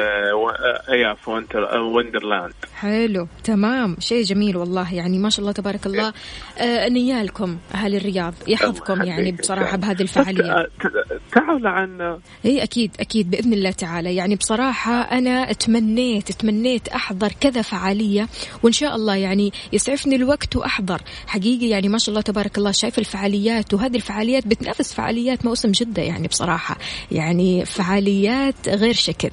يا 0.89 1.13
في 1.13 1.29
Winter 1.29 1.75
آه، 1.75 1.81
Wonderland 1.81 2.53
حلو 2.75 3.27
تمام. 3.43 3.95
شيء 3.99 4.23
جميل 4.23 4.57
والله 4.57 4.93
يعني 4.93 5.17
ما 5.17 5.29
شاء 5.29 5.39
الله 5.41 5.51
تبارك 5.51 5.85
الله. 5.85 6.13
آه 6.57 6.89
نيالكم 6.89 7.57
أهل 7.73 7.95
الرياض 7.95 8.33
يحفظكم 8.47 9.03
يعني. 9.03 9.31
بصراحة 9.31 9.77
بهذه 9.77 10.01
الفعالية. 10.01 10.51
آه، 10.51 10.63
ت- 10.63 11.35
تعالوا 11.35 11.69
عنا 11.69 12.19
اي 12.45 12.63
أكيد 12.63 12.91
أكيد 12.99 13.29
بإذن 13.31 13.53
الله 13.53 13.71
تعالى. 13.71 14.15
يعني 14.15 14.35
بصراحة 14.35 14.93
أنا 15.01 15.53
تمنيت 15.53 16.31
تمنيت 16.31 16.87
أحضر 16.87 17.31
كذا 17.41 17.61
فعالية 17.61 18.27
وإن 18.63 18.73
شاء 18.73 18.95
الله 18.95 19.15
يعني 19.15 19.53
يسعفني 19.73 20.15
الوقت 20.15 20.55
وأحضر. 20.55 21.01
حقيقي 21.27 21.69
يعني 21.69 21.89
ما 21.89 21.97
شاء 21.97 22.09
الله 22.09 22.21
تبارك 22.21 22.57
الله 22.57 22.71
شايف 22.71 22.99
الفعاليات 22.99 23.73
وهذه 23.73 23.95
الفعاليات 23.95 24.47
بتنافس 24.47 24.93
فعاليات 24.93 25.45
موسم 25.45 25.71
جدة 25.71 26.01
يعني 26.01 26.27
بصراحة. 26.27 26.77
يعني 27.11 27.65
فعاليات 27.83 28.69
غير 28.69 28.93
شكل. 28.93 29.29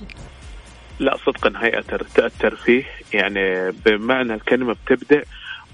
لا 1.01 1.17
صدقا 1.27 1.49
الت- 1.79 2.19
الترفيه 2.19 2.85
يعني 3.15 3.73
بمعنى 3.87 4.35
الكلمة 4.35 4.75
بتبدأ 4.87 5.23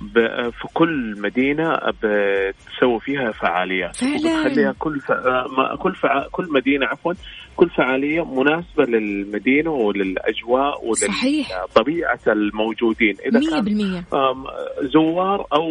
ب- 0.00 0.50
في 0.50 0.68
كل 0.74 1.14
مدينة 1.20 1.72
بتسوي 1.74 3.00
فيها 3.00 3.32
فعاليات. 3.32 3.96
فعلاً. 3.96 4.44
خليها 4.44 4.74
كل 4.78 5.00
ف... 5.00 5.10
ما- 5.58 5.76
كل 5.78 5.94
فع... 5.94 6.26
كل 6.32 6.48
مدينة 6.52 6.86
عفوا 6.86 7.12
كل 7.56 7.70
فعالية 7.70 8.24
مناسبة 8.24 8.84
للمدينة 8.84 9.70
وللأجواء 9.70 10.92
صحيح. 10.94 11.48
ولطبيعة 11.62 12.20
الموجودين. 12.26 13.16
إذا 13.26 13.38
مية 13.38 13.50
كان 13.50 13.60
بالمية. 13.64 14.04
آم، 14.12 14.44
زوار 14.82 15.46
أو 15.52 15.68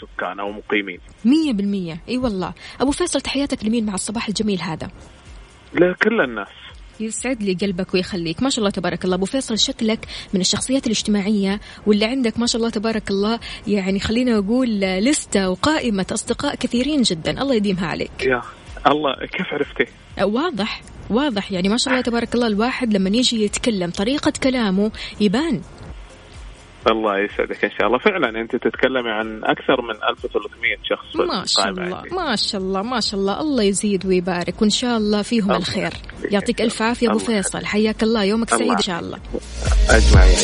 سكان 0.00 0.40
أو 0.40 0.52
مقيمين. 0.52 0.98
مية 1.24 1.52
بالمية. 1.52 2.00
إي 2.08 2.18
والله. 2.18 2.52
أبو 2.80 2.90
فيصل 2.90 3.20
تحياتك 3.20 3.64
لمين 3.64 3.86
مع 3.86 3.94
الصباح 3.94 4.28
الجميل 4.28 4.60
هذا؟ 4.62 4.88
لكل 5.74 6.20
الناس. 6.20 6.48
يسعد 7.00 7.42
لي 7.42 7.54
قلبك 7.54 7.94
ويخليك. 7.94 8.42
ما 8.42 8.50
شاء 8.50 8.58
الله 8.58 8.70
تبارك 8.70 9.04
الله. 9.04 9.16
أبو 9.16 9.24
فيصل 9.24 9.58
شكلك 9.58 10.06
من 10.34 10.40
الشخصيات 10.40 10.86
الاجتماعية 10.86 11.60
واللي 11.86 12.04
عندك 12.04 12.38
ما 12.38 12.46
شاء 12.46 12.56
الله 12.56 12.70
تبارك 12.70 13.10
الله 13.10 13.40
يعني 13.66 14.00
خلينا 14.00 14.38
أقول 14.38 14.80
لستة 14.80 15.50
وقائمة 15.50 16.06
أصدقاء 16.12 16.54
كثيرين 16.54 17.02
جدا. 17.02 17.42
الله 17.42 17.54
يديمها 17.54 17.86
عليك. 17.86 18.26
يا 18.26 18.42
الله 18.86 19.14
كيف 19.32 19.46
عرفتي؟ 19.52 19.86
واضح 20.22 20.82
واضح. 21.10 21.52
يعني 21.52 21.68
ما 21.68 21.76
شاء 21.76 21.94
الله 21.94 22.02
تبارك 22.02 22.34
الله 22.34 22.46
الواحد 22.46 22.92
لما 22.92 23.08
يجي 23.10 23.44
يتكلم 23.44 23.90
طريقة 23.90 24.32
كلامه 24.42 24.92
يبان. 25.20 25.60
الله 26.90 27.18
يسعدك 27.18 27.64
إن 27.64 27.70
شاء 27.70 27.86
الله. 27.86 27.98
فعلا 27.98 28.40
أنت 28.40 28.56
تتكلمي 28.56 29.10
عن 29.10 29.40
أكثر 29.44 29.82
من 29.82 29.94
1300 30.10 30.76
شخص 30.84 31.16
ما 31.16 31.44
شاء 31.46 31.68
الله 31.68 31.96
عندي. 31.96 32.14
ما 32.14 32.36
شاء 32.36 32.60
الله 32.60 32.82
ما 32.82 33.00
شاء 33.00 33.20
الله. 33.20 33.40
الله 33.40 33.62
يزيد 33.62 34.06
ويبارك 34.06 34.62
وإن 34.62 34.70
شاء 34.70 34.96
الله 34.96 35.22
فيهم 35.22 35.44
الله 35.44 35.56
الخير. 35.56 35.92
يعطيك 36.30 36.60
ألف 36.60 36.82
عافية 36.82 37.10
أبو. 37.10 37.18
فيصل. 37.18 37.64
حياك 37.64 38.02
الله. 38.02 38.24
يومك 38.24 38.52
الله 38.52 38.58
سعيد 38.58 38.72
إن 38.72 38.82
شاء 38.82 39.00
الله. 39.00 39.18
أجمعين. 39.90 40.36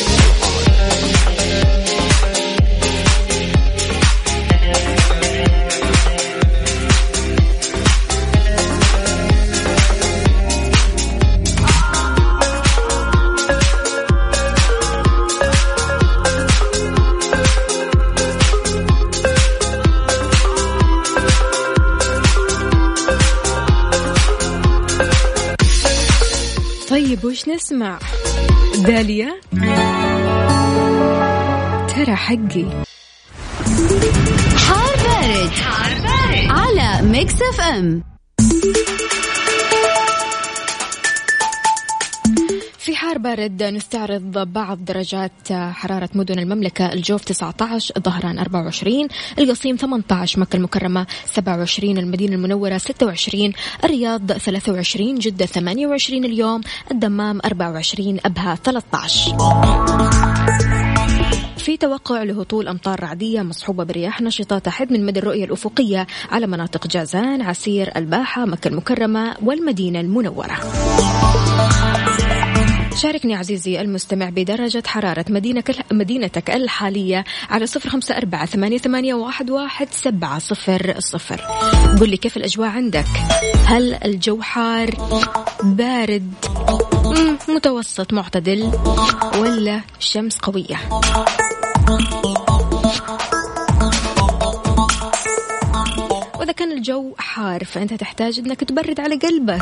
طيب 27.21 27.31
وش 27.31 27.47
نسمع. 27.47 27.99
داليا. 28.85 29.41
ترى 31.87 32.15
حقي. 32.15 32.65
حار 34.55 34.95
بارد, 35.03 35.49
حار 35.49 35.91
بارد. 36.01 36.49
على 36.49 37.07
Mix 37.07 37.33
FM. 37.41 38.10
بارد 43.21 43.63
نستعرض 43.63 44.37
بعض 44.53 44.85
درجات 44.85 45.31
حرارة 45.51 46.09
مدن 46.15 46.39
المملكة. 46.39 46.93
الجوف 46.93 47.23
19 47.23 47.93
ظهران 47.99 48.39
24 48.39 49.07
القصيم 49.39 49.75
18 49.75 50.39
مكة 50.39 50.55
المكرمة 50.57 51.07
27 51.25 51.97
المدينة 51.97 52.35
المنورة 52.35 52.77
26 52.77 53.53
الرياض 53.83 54.31
23 54.31 55.15
جدة 55.15 55.45
28 55.45 56.25
اليوم 56.25 56.61
الدمام 56.91 57.39
24 57.45 58.19
أبها 58.25 58.55
13 58.55 59.37
في 61.57 61.77
توقع 61.77 62.23
لهطول 62.23 62.67
أمطار 62.67 63.03
رعدية 63.03 63.41
مصحوبة 63.41 63.83
برياح 63.83 64.21
نشطة 64.21 64.59
تحد 64.59 64.91
من 64.91 65.05
مدى 65.05 65.19
الرؤية 65.19 65.45
الأفقية 65.45 66.07
على 66.31 66.47
مناطق 66.47 66.87
جازان 66.87 67.41
عسير 67.41 67.91
الباحة 67.95 68.45
مكة 68.45 68.67
المكرمة 68.67 69.35
والمدينة 69.43 69.99
المنورة. 69.99 70.57
شاركني 73.01 73.35
عزيزي 73.35 73.81
المستمع 73.81 74.29
بدرجة 74.29 74.83
حرارة 74.87 75.25
مدينك 75.29 75.85
مدينتك 75.91 76.49
الحالية 76.49 77.23
على 77.49 77.65
صفر 77.65 77.89
خمسة 77.89 78.17
أربعة 78.17 78.45
ثمانية, 78.45 78.77
ثمانية 78.77 79.13
واحد, 79.13 79.49
واحد 79.49 79.87
سبعة 79.91 80.39
صفر 80.39 80.95
صفر. 80.99 81.41
قل 81.99 82.09
لي 82.09 82.17
كيف 82.17 82.37
الأجواء 82.37 82.69
عندك؟ 82.69 83.05
هل 83.65 83.93
الجو 83.93 84.41
حار؟ 84.41 84.89
بارد؟ 85.63 86.33
متوسط 87.49 88.13
معتدل؟ 88.13 88.71
ولا 89.37 89.81
شمس 89.99 90.37
قوية؟ 90.37 90.79
وإذا 96.39 96.51
كان 96.51 96.71
الجو 96.71 97.15
حار 97.17 97.63
فأنت 97.63 97.93
تحتاج 97.93 98.39
أنك 98.39 98.59
تبرد 98.63 98.99
على 98.99 99.15
قلبك. 99.15 99.61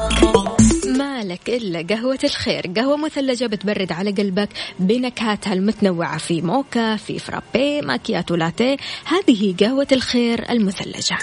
مالك 0.99 1.49
إلا 1.49 1.95
قهوة 1.95 2.19
الخير. 2.23 2.71
قهوة 2.75 2.97
مثلجة 2.97 3.45
بتبرد 3.45 3.91
على 3.91 4.11
قلبك 4.11 4.49
بنكهاتها 4.79 5.53
المتنوعة 5.53 6.17
في 6.17 6.41
موكا 6.41 6.95
في 6.95 7.19
فرابي 7.19 7.81
ماكياتو 7.81 8.35
لاتيه. 8.35 8.77
هذه 9.05 9.55
قهوة 9.59 9.87
الخير 9.91 10.49
المثلجة. 10.49 11.17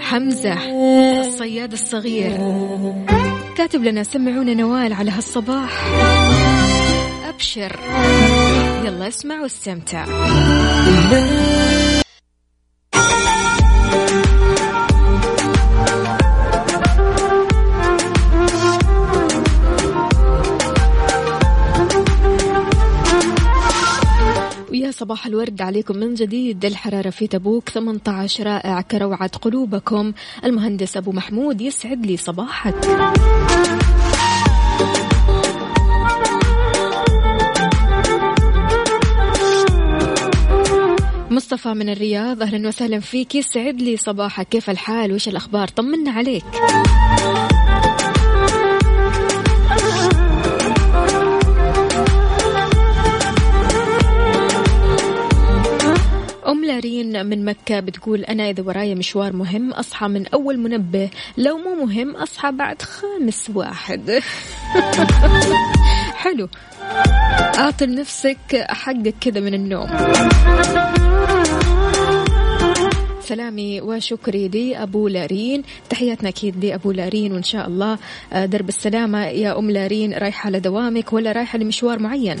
حمزة 0.00 0.58
الصياد 1.20 1.72
الصغير. 1.72 3.21
كاتب 3.56 3.84
لنا 3.84 4.02
سمعونا 4.02 4.54
نوال 4.54 4.92
على 4.92 5.10
هالصباح. 5.10 5.84
أبشر. 7.28 7.80
يلا 8.84 9.08
اسمع 9.08 9.40
واستمتع. 9.40 10.04
صباح 25.02 25.26
الورد 25.26 25.62
عليكم 25.62 25.96
من 25.96 26.14
جديد. 26.14 26.64
الحرارة 26.64 27.10
في 27.10 27.26
تبوك 27.26 27.68
18 27.68 28.46
رائع 28.46 28.80
كروعة 28.80 29.28
قلوبكم. 29.28 30.12
المهندس 30.44 30.96
أبو 30.96 31.12
محمود 31.12 31.60
يسعد 31.60 32.06
لي 32.06 32.16
صباحك. 32.16 32.74
مصطفى 41.30 41.68
من 41.68 41.88
الرياض 41.88 42.42
أهلا 42.42 42.68
وسهلا 42.68 43.00
فيك 43.00 43.34
يسعد 43.34 43.82
لي 43.82 43.96
صباحك. 43.96 44.48
كيف 44.48 44.70
الحال؟ 44.70 45.12
وش 45.12 45.28
الأخبار؟ 45.28 45.68
طمنا 45.68 46.10
عليك. 46.10 46.44
أم 56.52 56.64
لارين 56.64 57.26
من 57.26 57.44
مكة 57.44 57.80
بتقول 57.80 58.24
أنا 58.24 58.50
إذا 58.50 58.62
ورايا 58.62 58.94
مشوار 58.94 59.32
مهم 59.32 59.72
أصحى 59.72 60.08
من 60.08 60.26
أول 60.26 60.58
منبه 60.58 61.10
لو 61.36 61.58
مو 61.58 61.84
مهم 61.84 62.16
أصحى 62.16 62.52
بعد 62.52 62.82
خامس 62.82 63.50
واحد. 63.54 64.10
حلو. 66.22 66.48
أعطي 67.58 67.86
لنفسك 67.86 68.66
حقك 68.70 69.14
كذا 69.20 69.40
من 69.40 69.54
النوم. 69.54 69.88
سلامي 73.20 73.80
وشكري 73.80 74.48
لأبو 74.48 75.08
لارين. 75.08 75.62
تحياتنا 75.90 76.28
أكيد 76.28 76.64
لأبو 76.64 76.92
لارين 76.92 77.32
وإن 77.32 77.42
شاء 77.42 77.68
الله 77.68 77.98
آه، 78.32 78.44
درب 78.44 78.68
السلامة. 78.68 79.26
يا 79.26 79.58
أم 79.58 79.70
لارين 79.70 80.14
رايحة 80.14 80.50
لدوامك 80.50 81.12
ولا 81.12 81.32
رايحة 81.32 81.58
لمشوار 81.58 81.98
معين؟ 81.98 82.36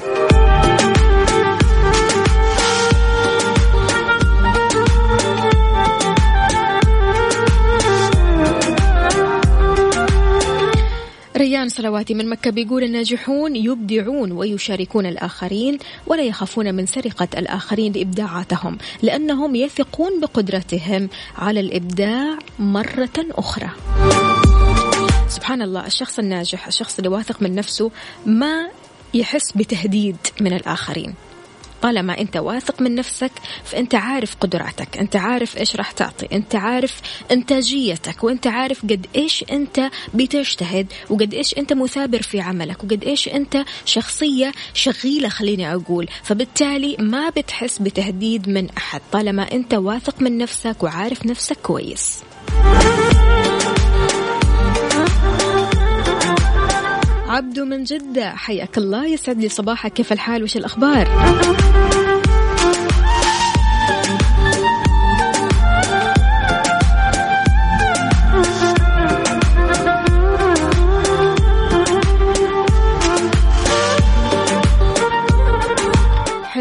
ريان 11.52 11.68
صلواتي 11.68 12.14
من 12.14 12.28
مكة 12.28 12.50
بيقول 12.50 12.82
الناجحون 12.82 13.56
يبدعون 13.56 14.32
ويشاركون 14.32 15.06
الآخرين 15.06 15.78
ولا 16.06 16.22
يخافون 16.22 16.74
من 16.74 16.86
سرقة 16.86 17.28
الآخرين 17.36 17.92
لإبداعاتهم 17.92 18.78
لأنهم 19.02 19.54
يثقون 19.54 20.20
بقدرتهم 20.20 21.08
على 21.38 21.60
الإبداع 21.60 22.38
مرة 22.58 23.18
أخرى. 23.30 23.70
سبحان 25.28 25.62
الله 25.62 25.86
الشخص 25.86 26.18
الناجح 26.18 26.66
الشخص 26.66 26.98
اللي 26.98 27.08
واثق 27.08 27.42
من 27.42 27.54
نفسه 27.54 27.90
ما 28.26 28.68
يحس 29.14 29.52
بتهديد 29.52 30.16
من 30.40 30.52
الآخرين. 30.52 31.14
طالما 31.82 32.20
أنت 32.20 32.36
واثق 32.36 32.80
من 32.82 32.94
نفسك 32.94 33.32
فأنت 33.64 33.94
عارف 33.94 34.36
قدراتك 34.40 34.98
أنت 34.98 35.16
عارف 35.16 35.58
إيش 35.58 35.76
راح 35.76 35.90
تعطي 35.90 36.28
أنت 36.32 36.54
عارف 36.54 37.00
إنتاجيتك 37.30 38.24
وأنت 38.24 38.46
عارف 38.46 38.82
قد 38.82 39.06
إيش 39.16 39.44
أنت 39.52 39.90
بتجتهد 40.14 40.92
وقد 41.10 41.34
إيش 41.34 41.58
أنت 41.58 41.72
مثابر 41.72 42.22
في 42.22 42.40
عملك 42.40 42.84
وقد 42.84 43.04
إيش 43.04 43.28
أنت 43.28 43.64
شخصية 43.84 44.52
شغيلة 44.74 45.28
خليني 45.28 45.74
أقول. 45.74 46.08
فبالتالي 46.22 46.96
ما 46.98 47.28
بتحس 47.28 47.78
بتهديد 47.78 48.48
من 48.48 48.68
أحد 48.70 49.00
طالما 49.12 49.52
أنت 49.52 49.74
واثق 49.74 50.22
من 50.22 50.38
نفسك 50.38 50.82
وعارف 50.82 51.26
نفسك 51.26 51.56
كويس. 51.62 52.22
عبدو 57.32 57.64
من 57.64 57.84
جدة. 57.84 58.30
حياك 58.30 58.78
الله. 58.78 59.06
يسعد 59.06 59.38
لي 59.38 59.48
صباحك. 59.48 59.92
كيف 59.92 60.12
الحال؟ 60.12 60.42
وش 60.42 60.56
الأخبار؟ 60.56 61.08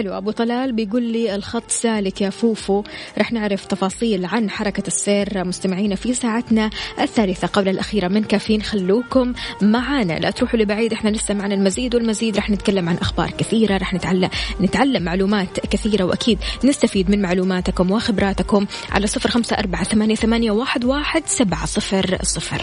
حلو. 0.02 0.18
أبو 0.18 0.32
طلال 0.32 0.72
بيقول 0.72 1.04
لي 1.04 1.36
الخط 1.36 1.72
سالك 1.72 2.22
يا 2.22 2.30
فوفو. 2.30 2.84
رح 3.18 3.32
نعرف 3.32 3.66
تفاصيل 3.66 4.26
عن 4.26 4.50
حركة 4.50 4.84
السير 4.88 5.44
مستمعينا 5.44 5.96
في 5.96 6.14
ساعتنا 6.14 6.70
الثالثة 7.00 7.48
قبل 7.48 7.70
الأخيرة 7.70 8.08
من 8.08 8.24
كافيين. 8.24 8.62
خلوكم 8.62 9.34
معانا. 9.62 10.14
لا 10.14 10.32
تروحوا 10.32 10.60
لبعيد. 10.60 10.94
إحنا 10.94 11.10
لسه 11.10 11.34
معنا 11.34 11.56
المزيد 11.56 11.96
والمزيد. 11.96 12.38
رح 12.38 12.50
نتكلم 12.50 12.90
عن 12.90 12.98
أخبار 12.98 13.32
كثيرة. 13.32 13.78
رح 13.78 13.94
نتعلم 13.94 14.30
نتعلم 14.62 15.04
معلومات 15.04 15.60
كثيرة 15.60 16.04
وأكيد 16.04 16.40
نستفيد 16.64 17.10
من 17.10 17.22
معلوماتكم 17.22 17.92
وخبراتكم 17.92 18.66
على 18.92 19.08
صفر 19.08 19.30
خمسة 19.30 19.56
أربعة 19.56 19.84
ثمانية, 19.84 20.16
ثمانية 20.16 20.52
واحد, 20.52 20.86
واحد 20.86 21.24
سبعة 21.26 21.66
صفر 21.66 22.18
صفر. 22.22 22.62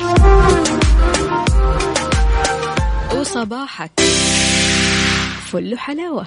وصباحك. 3.20 3.90
فل 5.52 5.78
حلاوة. 5.78 6.26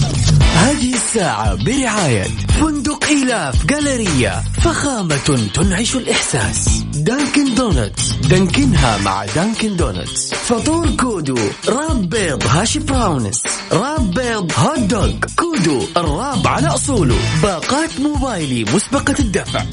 هذه 0.61 0.93
الساعة 0.93 1.55
برعاية 1.55 2.23
فندق 2.61 3.05
إيلاف 3.05 3.65
Galleria 3.65 4.43
فخامة 4.63 5.49
تنعش 5.53 5.95
الإحساس. 5.95 6.83
Dunkin' 6.93 7.55
Donuts. 7.55 8.11
Dunkin 8.11 8.85
ها 8.85 8.97
مع 8.97 9.25
Dunkin' 9.25 9.75
Donuts. 9.75 10.33
فطور 10.33 10.89
كودو. 10.89 11.37
Wrap 11.67 12.09
بيض 12.09 12.43
hash 12.47 12.79
browns. 12.79 13.43
Wrap 13.71 14.13
بيض 14.13 14.51
hot 14.57 14.79
dog. 14.79 15.11
كودو. 15.35 15.85
ال 15.97 16.07
wrap 16.07 16.47
على 16.47 16.67
أصوله. 16.67 17.17
باقات 17.43 17.99
موبايلي 17.99 18.63
مسبقة 18.63 19.15
الدفع. 19.19 19.63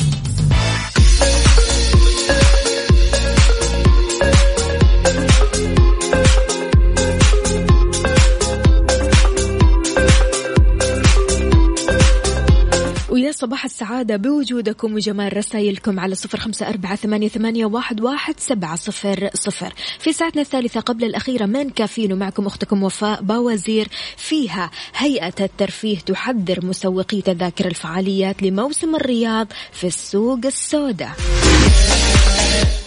صباح 13.39 13.65
السعادة 13.65 14.17
بوجودكم 14.17 14.95
وجمال 14.95 15.37
رسائلكم 15.37 16.01
على 16.01 16.15
صفر 16.15 16.39
خمسة 16.39 16.69
أربعة 16.69 16.97
ثمانية, 16.97 17.67
واحد, 17.67 18.41
سبعة 18.41 18.77
صفر 18.77 19.31
صفر. 19.35 19.75
في 19.99 20.13
ساعتنا 20.13 20.43
الثالثة 20.43 20.81
قبل 20.81 21.05
الأخيرة 21.05 21.47
من 21.47 21.71
كافين 21.71 22.13
ومعكم 22.13 22.47
أختكم 22.47 22.83
وفاء 22.83 23.23
باوزير 23.23 23.89
فيها 24.17 24.71
هيئة 24.97 25.35
الترفيه 25.41 25.99
تحذر 25.99 26.67
مسوقي 26.67 27.21
تذاكر 27.21 27.67
الفعاليات 27.67 28.43
لموسم 28.43 28.95
الرياض 28.95 29.47
في 29.73 29.87
السوق 29.87 30.41
السوداء. 30.45 31.13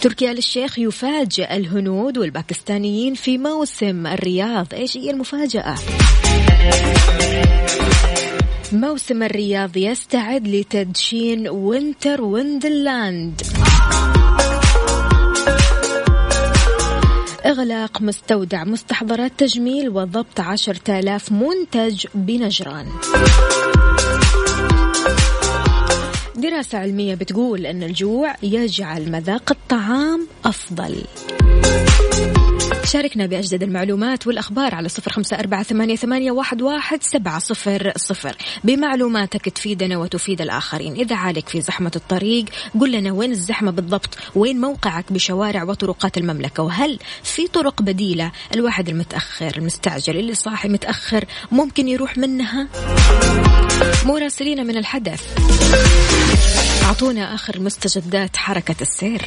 تركي 0.00 0.30
آل 0.30 0.38
الشيخ 0.38 0.78
يفاجئ 0.78 1.56
الهنود 1.56 2.18
والباكستانيين 2.18 3.14
في 3.14 3.38
موسم 3.38 4.06
الرياض. 4.06 4.74
إيش 4.74 4.96
هي 4.96 5.10
المفاجأة؟ 5.10 5.76
موسم 8.74 9.22
الرياض 9.22 9.76
يستعد 9.76 10.48
لتدشين 10.48 11.48
Winter 11.48 12.22
Wonderland 12.22 13.42
إغلاق 17.46 18.02
مستودع 18.02 18.64
مستحضرات 18.64 19.32
تجميل 19.38 19.88
وضبط 19.88 20.40
عشرة 20.40 20.98
آلاف 20.98 21.32
منتج 21.32 22.06
بنجران. 22.14 22.86
دراسة 26.36 26.78
علمية 26.78 27.14
بتقول 27.14 27.66
أن 27.66 27.82
الجوع 27.82 28.34
يجعل 28.42 29.10
مذاق 29.12 29.52
الطعام 29.52 30.26
أفضل. 30.44 31.04
شاركنا 32.84 33.26
بأجدد 33.26 33.62
المعلومات 33.62 34.26
والأخبار 34.26 34.74
على 34.74 34.88
صفر 34.88 35.12
خمسة 35.12 35.38
أربعة 35.38 35.62
ثمانية, 35.62 36.30
واحد 36.30 37.02
سبعة 37.02 37.38
صفر 37.38 37.92
صفر. 37.96 38.36
بمعلوماتك 38.64 39.48
تفيدنا 39.48 39.98
وتفيد 39.98 40.40
الآخرين. 40.40 40.92
إذا 40.92 41.16
عالك 41.16 41.48
في 41.48 41.60
زحمة 41.60 41.92
الطريق 41.96 42.44
قل 42.80 42.92
لنا 42.92 43.12
وين 43.12 43.30
الزحمة 43.30 43.70
بالضبط؟ 43.70 44.18
وين 44.34 44.60
موقعك 44.60 45.12
بشوارع 45.12 45.62
وطرقات 45.62 46.18
المملكة؟ 46.18 46.62
وهل 46.62 46.98
في 47.22 47.46
طرق 47.46 47.82
بديلة؟ 47.82 48.32
الواحد 48.54 48.88
المتأخر 48.88 49.52
المستعجل 49.56 50.16
اللي 50.16 50.34
صاحي 50.34 50.68
متأخر 50.68 51.24
ممكن 51.52 51.88
يروح 51.88 52.18
منها؟ 52.18 52.68
مراسلين 54.04 54.66
من 54.66 54.76
الحدث. 54.76 55.22
أعطونا 56.84 57.34
آخر 57.34 57.60
مستجدات 57.60 58.36
حركة 58.36 58.76
السير. 58.80 59.22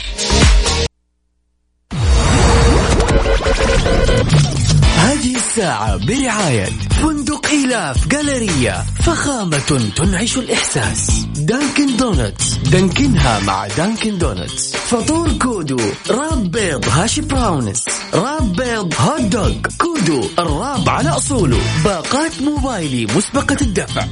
الساعة 5.55 5.97
برعاية 6.05 6.65
فندق 7.01 7.47
إيلاف 7.47 8.07
Galleria 8.07 8.85
فخامة 9.03 9.91
تنعش 9.95 10.37
الإحساس. 10.37 11.25
Dunkin' 11.35 11.97
Donuts 11.97 12.53
Dunkin 12.53 13.27
ها 13.27 13.39
مع 13.39 13.67
Dunkin' 13.67 14.17
Donuts. 14.17 14.75
فطور 14.75 15.31
كودو 15.31 15.79
Wrap 16.09 16.51
بيض 16.51 16.89
hash 16.89 17.21
browns. 17.21 17.85
Wrap 18.13 18.55
بيض 18.55 18.93
hot 18.99 19.21
dog 19.21 19.53
كودو 19.77 20.27
ال 20.39 20.49
wrap 20.49 20.89
على 20.89 21.09
أصوله. 21.09 21.59
باقات 21.85 22.41
موبايلي 22.41 23.05
مسبقة 23.05 23.57
الدفع. 23.61 24.05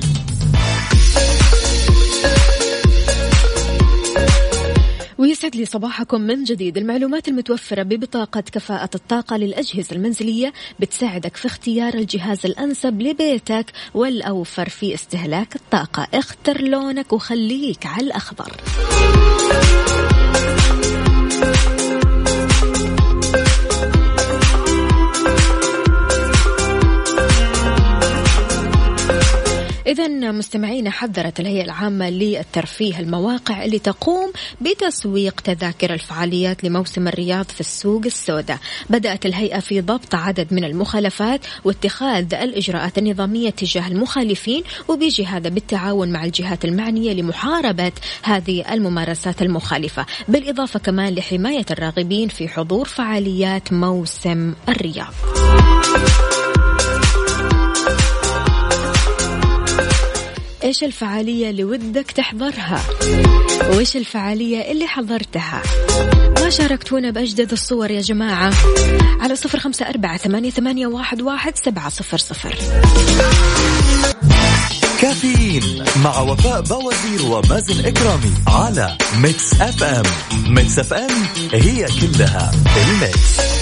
ويسعد 5.18 5.56
لي 5.56 5.66
صباحكم 5.66 6.22
من 6.22 6.44
جديد. 6.44 6.78
المعلومات 6.78 7.28
المتوفرة 7.28 7.84
ببطاقة 7.84 8.42
كفاءة 8.42 8.90
الطاقة 8.96 9.38
للأجهزة 9.38 9.96
المنزلية 9.96 10.54
بتساعدك 10.80 11.38
في 11.38 11.46
اختيار 11.46 11.94
الجهاز 11.94 12.46
الأنسب 12.46 13.02
لبيتك 13.02 13.66
والأوفر 13.94 14.70
في 14.70 14.94
استهلاك 14.94 15.56
الطاقة. 15.56 16.08
اختر 16.14 16.62
لونك 16.62 17.14
وخليك 17.14 17.86
على 17.86 18.06
الأخضر. 18.06 18.52
إذا 29.88 30.08
مستمعينا 30.08 30.90
حذرت 30.90 31.40
الهيئة 31.40 31.64
العامة 31.64 32.10
للترفيه 32.10 33.00
المواقع 33.00 33.66
اللي 33.66 33.80
تقوم 33.80 34.32
بتسويق 34.62 35.42
تذاكر 35.42 35.94
الفعاليات 35.94 36.64
لموسم 36.64 37.08
الرياض 37.08 37.46
في 37.46 37.60
السوق 37.60 38.02
السوداء. 38.06 38.58
بدأت 38.90 39.26
الهيئة 39.26 39.60
في 39.60 39.82
ضبط 39.82 40.16
عدد 40.16 40.54
من 40.54 40.64
المخالفات 40.64 41.42
واتخاذ 41.64 42.34
الإجراءات 42.34 42.98
النظامية 42.98 43.50
تجاه 43.50 43.88
المخالفين 43.88 44.64
وبيجي 44.88 45.26
هذا 45.26 45.50
بالتعاون 45.50 46.12
مع 46.12 46.26
الجهات 46.26 46.66
المعنية 46.66 47.14
لمحاربة 47.14 47.92
هذه 48.24 48.74
الممارسات 48.74 49.42
المخالفة. 49.42 50.06
بالإضافة 50.28 50.80
كمان 50.80 51.16
لحماية 51.16 51.66
الراغبين 51.72 52.28
في 52.28 52.48
حضور 52.48 52.88
فعاليات 52.88 53.74
موسم 53.74 54.54
الرياض. 54.70 55.14
إيش 60.64 60.84
الفعالية 60.84 61.50
اللي 61.50 61.64
ودك 61.64 62.12
تحضرها؟ 62.12 62.82
وإيش 63.70 63.98
الفعالية 63.98 64.72
اللي 64.72 64.88
حضرتها؟ 64.88 65.62
ما 66.42 66.50
شاركتونا 66.50 67.12
بأجدد 67.12 67.52
الصور 67.52 67.92
يا 67.92 68.02
جماعة. 68.02 68.54
على 69.20 69.36
صفر 69.36 69.60
خمسة 69.60 69.90
أربعة 69.90 70.18
ثمانية, 70.18 70.50
ثمانية 70.50 70.88
واحد, 70.88 71.22
واحد 71.22 71.54
سبعة 71.58 71.90
صفر 71.90 72.18
صفر. 72.18 72.56
كافيين 75.02 75.86
مع 76.04 76.20
وفاء 76.20 76.62
بوازير 76.62 77.26
ومازن 77.26 77.86
إكرامي 77.86 78.34
على 78.48 78.98
Mix 79.18 79.54
FM. 79.62 80.04
Mix 80.48 80.80
FM 80.80 81.24
هي 81.54 81.88
كلها 82.02 82.52
ال 82.78 82.93
mix. 82.93 83.53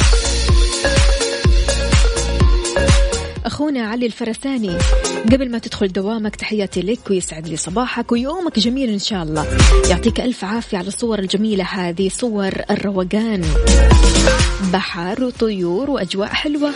أخونا 3.45 3.81
علي 3.81 4.05
الفرساني. 4.05 4.77
قبل 5.31 5.51
ما 5.51 5.57
تدخل 5.57 5.87
دوامك 5.87 6.35
تحياتي 6.35 6.81
لك 6.81 6.99
ويسعد 7.09 7.47
لي 7.47 7.57
صباحك 7.57 8.11
ويومك 8.11 8.59
جميل 8.59 8.89
إن 8.89 8.99
شاء 8.99 9.23
الله. 9.23 9.47
يعطيك 9.89 10.19
ألف 10.19 10.43
عافية 10.43 10.77
على 10.77 10.87
الصور 10.87 11.19
الجميلة 11.19 11.63
هذه 11.63 12.09
صور 12.09 12.51
الروقان. 12.69 13.43
بحر 14.73 15.23
وطيور 15.23 15.89
وأجواء 15.89 16.29
حلوة. 16.29 16.71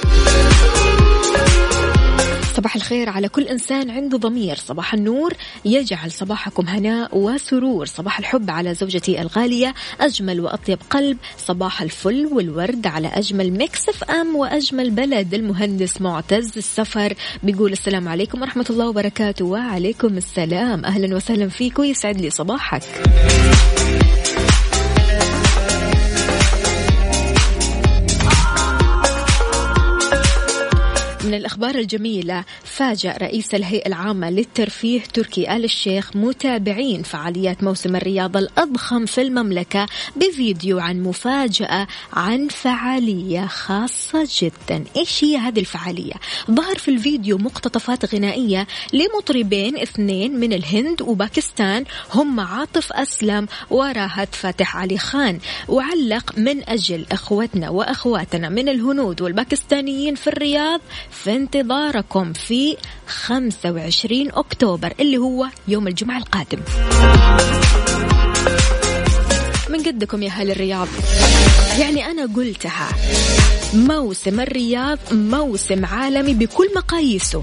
صباح 2.56 2.76
الخير 2.76 3.10
على 3.10 3.30
كل 3.30 3.44
إنسان 3.44 3.90
عنده 3.90 4.18
ضمير. 4.18 4.56
صباح 4.56 4.94
النور 4.94 5.34
يجعل 5.66 6.12
صباحكم 6.12 6.68
هناء 6.68 7.18
وسرور. 7.18 7.86
صباح 7.86 8.20
الحب 8.20 8.50
على 8.50 8.74
زوجتي 8.74 9.22
الغالية 9.22 9.74
أجمل 10.02 10.42
وأطيب 10.42 10.80
قلب. 10.90 11.18
صباح 11.38 11.82
الفل 11.82 12.26
والورد 12.26 12.88
على 12.88 13.08
أجمل 13.08 13.52
Mix 13.52 13.90
FM 13.90 14.36
وأجمل 14.36 14.90
بلد. 14.92 15.34
المهندس 15.34 16.02
معتز 16.02 16.58
السفر 16.58 17.14
بيقول 17.44 17.72
السلام 17.72 18.08
عليكم 18.08 18.42
ورحمة 18.42 18.66
الله 18.70 18.90
وبركاته. 18.90 19.46
وعليكم 19.46 20.18
السلام. 20.18 20.86
أهلا 20.86 21.16
وسهلا 21.16 21.50
فيك 21.50 21.80
ويسعد 21.80 22.22
لي 22.22 22.30
صباحك. 22.30 22.84
من 31.26 31.34
الأخبار 31.34 31.76
الجميلة 31.76 32.44
فاجأ 32.64 33.18
رئيس 33.22 33.56
الهيئة 33.56 33.88
العامة 33.88 34.30
للترفيه 34.30 35.02
تركي 35.02 35.56
آل 35.56 35.64
الشيخ 35.64 36.16
متابعين 36.16 37.04
فعاليات 37.04 37.64
موسم 37.64 37.96
الرياضة 37.96 38.40
الأضخم 38.40 39.06
في 39.06 39.22
المملكة 39.22 39.86
بفيديو 40.16 40.80
عن 40.80 41.04
مفاجأة 41.04 41.88
عن 42.14 42.48
فعالية 42.48 43.46
خاصة 43.46 44.28
جدا 44.42 44.84
إيش 44.96 45.24
هي 45.24 45.38
هذه 45.38 45.60
الفعالية؟ 45.60 46.14
ظهر 46.52 46.76
في 46.78 46.92
الفيديو 46.92 47.38
مقتطفات 47.38 48.16
غنائية 48.16 48.68
لمطربين 48.94 49.78
اثنين 49.78 50.40
من 50.40 50.54
الهند 50.54 51.02
وباكستان 51.02 51.86
هم 52.14 52.40
عاطف 52.40 52.94
أسلم 52.94 53.48
وراهت 53.70 54.36
فاتح 54.36 54.78
علي 54.78 54.98
خان 54.98 55.40
وعلق 55.68 56.38
من 56.38 56.70
أجل 56.70 57.06
أخوتنا 57.12 57.70
وأخواتنا 57.70 58.50
من 58.50 58.70
الهنود 58.70 59.22
والباكستانيين 59.22 60.16
في 60.16 60.28
الرياض 60.28 60.82
في 61.24 61.36
انتظاركم 61.36 62.34
في 62.34 62.78
25 63.08 64.32
أكتوبر 64.32 64.94
اللي 65.00 65.18
هو 65.18 65.48
يوم 65.68 65.88
الجمعة 65.88 66.18
القادم. 66.18 66.60
من 69.70 69.84
قدكم 69.84 70.24
يا 70.24 70.28
أهل 70.30 70.52
الرياض؟ 70.52 70.88
يعني 71.80 72.06
أنا 72.06 72.34
قلتها 72.36 72.90
موسم 73.74 74.40
الرياض 74.40 75.00
موسم 75.12 75.86
عالمي 75.86 76.34
بكل 76.34 76.68
مقاييسه. 76.76 77.42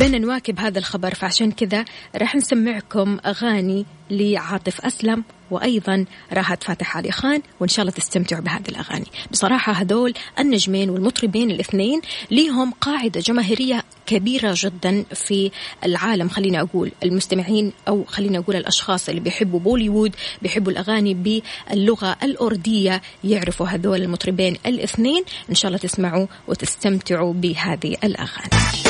حبينا 0.00 0.18
نواكب 0.18 0.60
هذا 0.60 0.78
الخبر 0.78 1.14
فعشان 1.14 1.52
كذا 1.52 1.84
راح 2.16 2.36
نسمعكم 2.36 3.18
أغاني 3.26 3.86
لعاطف 4.10 4.80
أسلم 4.80 5.24
وأيضا 5.50 6.04
راحت 6.32 6.64
فاتح 6.64 6.96
علي 6.96 7.12
خان 7.12 7.42
وإن 7.60 7.68
شاء 7.68 7.82
الله 7.82 7.92
تستمتعوا 7.92 8.42
بهذه 8.42 8.68
الأغاني. 8.68 9.06
بصراحة 9.30 9.72
هذول 9.72 10.14
النجمين 10.38 10.90
والمطربين 10.90 11.50
الاثنين 11.50 12.00
ليهم 12.30 12.70
قاعدة 12.70 13.20
جماهيرية 13.20 13.84
كبيرة 14.06 14.54
جدا 14.56 15.04
في 15.14 15.50
العالم 15.84 16.28
خلينا 16.28 16.60
أقول 16.60 16.92
المستمعين 17.02 17.72
أو 17.88 18.04
خلينا 18.04 18.38
أقول 18.38 18.56
الأشخاص 18.56 19.08
اللي 19.08 19.20
بيحبوا 19.20 19.60
بوليوود 19.60 20.16
بيحبوا 20.42 20.72
الأغاني 20.72 21.14
باللغة 21.14 22.16
الأردية 22.22 23.02
يعرفوا 23.24 23.66
هذول 23.66 24.02
المطربين 24.02 24.56
الاثنين. 24.66 25.24
إن 25.50 25.54
شاء 25.54 25.68
الله 25.68 25.78
تسمعوا 25.78 26.26
وتستمتعوا 26.48 27.32
بهذه 27.32 27.96
الأغاني. 28.04 28.89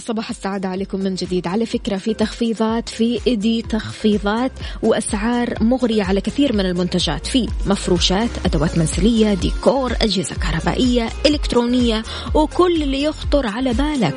صباح 0.00 0.30
السعادة 0.30 0.68
عليكم 0.68 1.00
من 1.00 1.14
جديد. 1.14 1.46
على 1.46 1.66
فكرة 1.66 1.96
في 1.96 2.14
تخفيضات 2.14 2.88
في 2.88 3.20
إيدي 3.26 3.62
تخفيضات 3.62 4.52
وأسعار 4.82 5.54
مغرية 5.60 6.02
على 6.02 6.20
كثير 6.20 6.52
من 6.52 6.66
المنتجات. 6.66 7.26
في 7.26 7.48
مفروشات 7.66 8.30
أدوات 8.44 8.78
منزلية 8.78 9.34
ديكور 9.34 9.92
أجهزة 10.02 10.34
كهربائية 10.34 11.08
إلكترونية 11.26 12.02
وكل 12.34 12.82
اللي 12.82 13.02
يخطر 13.02 13.46
على 13.46 13.72
بالك. 13.72 14.14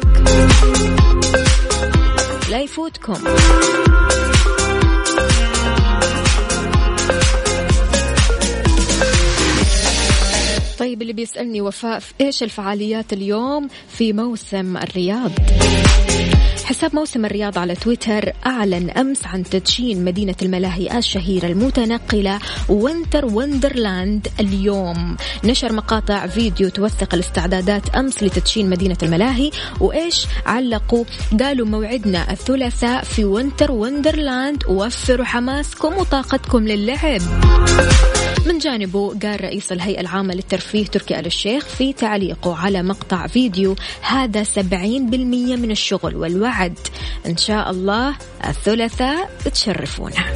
لا 2.49 2.59
يفوتكم. 2.61 3.13
طيب 10.79 11.01
اللي 11.01 11.13
بيسألني 11.13 11.61
وفاء 11.61 12.01
إيش 12.21 12.43
الفعاليات 12.43 13.13
اليوم 13.13 13.67
في 13.87 14.13
موسم 14.13 14.77
الرياض؟ 14.77 15.31
حساب 16.65 16.95
موسم 16.95 17.25
الرياض 17.25 17.57
على 17.57 17.75
تويتر 17.75 18.33
أعلن 18.45 18.89
أمس 18.89 19.27
عن 19.27 19.43
تدشين 19.43 20.05
مدينة 20.05 20.35
الملاهي 20.41 20.97
الشهيرة 20.97 21.45
المتنقلة 21.45 22.39
Winter 22.69 23.25
Wonderland 23.25 24.27
اليوم. 24.39 25.17
نشر 25.43 25.73
مقاطع 25.73 26.27
فيديو 26.27 26.69
توثق 26.69 27.13
الاستعدادات 27.13 27.89
أمس 27.89 28.23
لتدشين 28.23 28.69
مدينة 28.69 28.97
الملاهي 29.03 29.51
وإيش 29.79 30.25
علقوا؟ 30.45 31.05
قالوا 31.39 31.67
موعدنا 31.67 32.31
الثلاثاء 32.31 33.03
في 33.03 33.25
Winter 33.25 33.71
Wonderland 33.71 34.63
وفروا 34.67 35.25
حماسكم 35.25 35.97
وطاقتكم 35.97 36.67
للعب. 36.67 37.21
من 38.45 38.57
جانبه 38.57 39.19
قال 39.19 39.43
رئيس 39.43 39.71
الهيئة 39.71 40.01
العامة 40.01 40.33
للترفيه 40.33 40.85
تركي 40.85 41.19
آل 41.19 41.25
الشيخ 41.25 41.65
في 41.65 41.93
تعليقه 41.93 42.55
على 42.55 42.83
مقطع 42.83 43.27
فيديو 43.27 43.75
هذا 44.01 44.43
70% 44.43 44.59
من 44.59 45.71
الشغل 45.71 46.15
والوعد 46.53 46.77
إن 47.25 47.37
شاء 47.37 47.71
الله 47.71 48.15
الثلاثاء 48.47 49.29
تشرفونا 49.45 50.33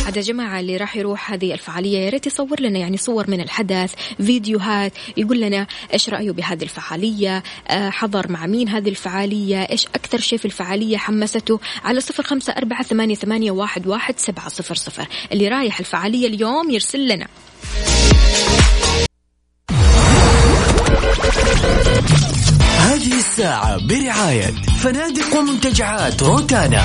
واحد 0.00 0.16
يا 0.16 0.22
جماعة 0.22 0.60
اللي 0.60 0.76
راح 0.76 0.96
يروح 0.96 1.32
هذه 1.32 1.52
الفعالية 1.52 1.98
يا 1.98 2.10
ريت 2.10 2.26
يصور 2.26 2.60
لنا 2.60 2.78
يعني 2.78 2.96
صور 2.96 3.30
من 3.30 3.40
الحدث 3.40 3.94
فيديوهات 4.16 4.92
يقول 5.16 5.40
لنا 5.40 5.66
إيش 5.92 6.08
رأيه 6.08 6.30
بهذه 6.30 6.62
الفعالية 6.62 7.42
آه، 7.68 7.90
حضر 7.90 8.32
مع 8.32 8.46
مين 8.46 8.68
هذه 8.68 8.88
الفعالية 8.88 9.62
إيش 9.62 9.86
أكثر 9.86 10.20
شيء 10.20 10.38
في 10.38 10.44
الفعالية 10.44 10.96
حمسته 10.96 11.60
على 11.84 12.00
صفر 12.00 12.22
خمسة 12.22 12.52
أربعة 12.52 12.82
ثمانية, 12.82 13.14
ثمانية 13.14 13.50
واحد, 13.50 13.86
واحد 13.86 14.18
سبعة 14.18 14.48
صفر 14.48 14.74
صفر. 14.74 15.06
اللي 15.32 15.48
رايح 15.48 15.78
الفعالية 15.78 16.26
اليوم 16.26 16.70
يرسل 16.70 17.08
لنا. 17.08 17.26
الساعة 23.22 23.86
برعاية 23.86 24.52
فنادق 24.82 25.36
ومنتجعات 25.36 26.22
روتانا. 26.22 26.82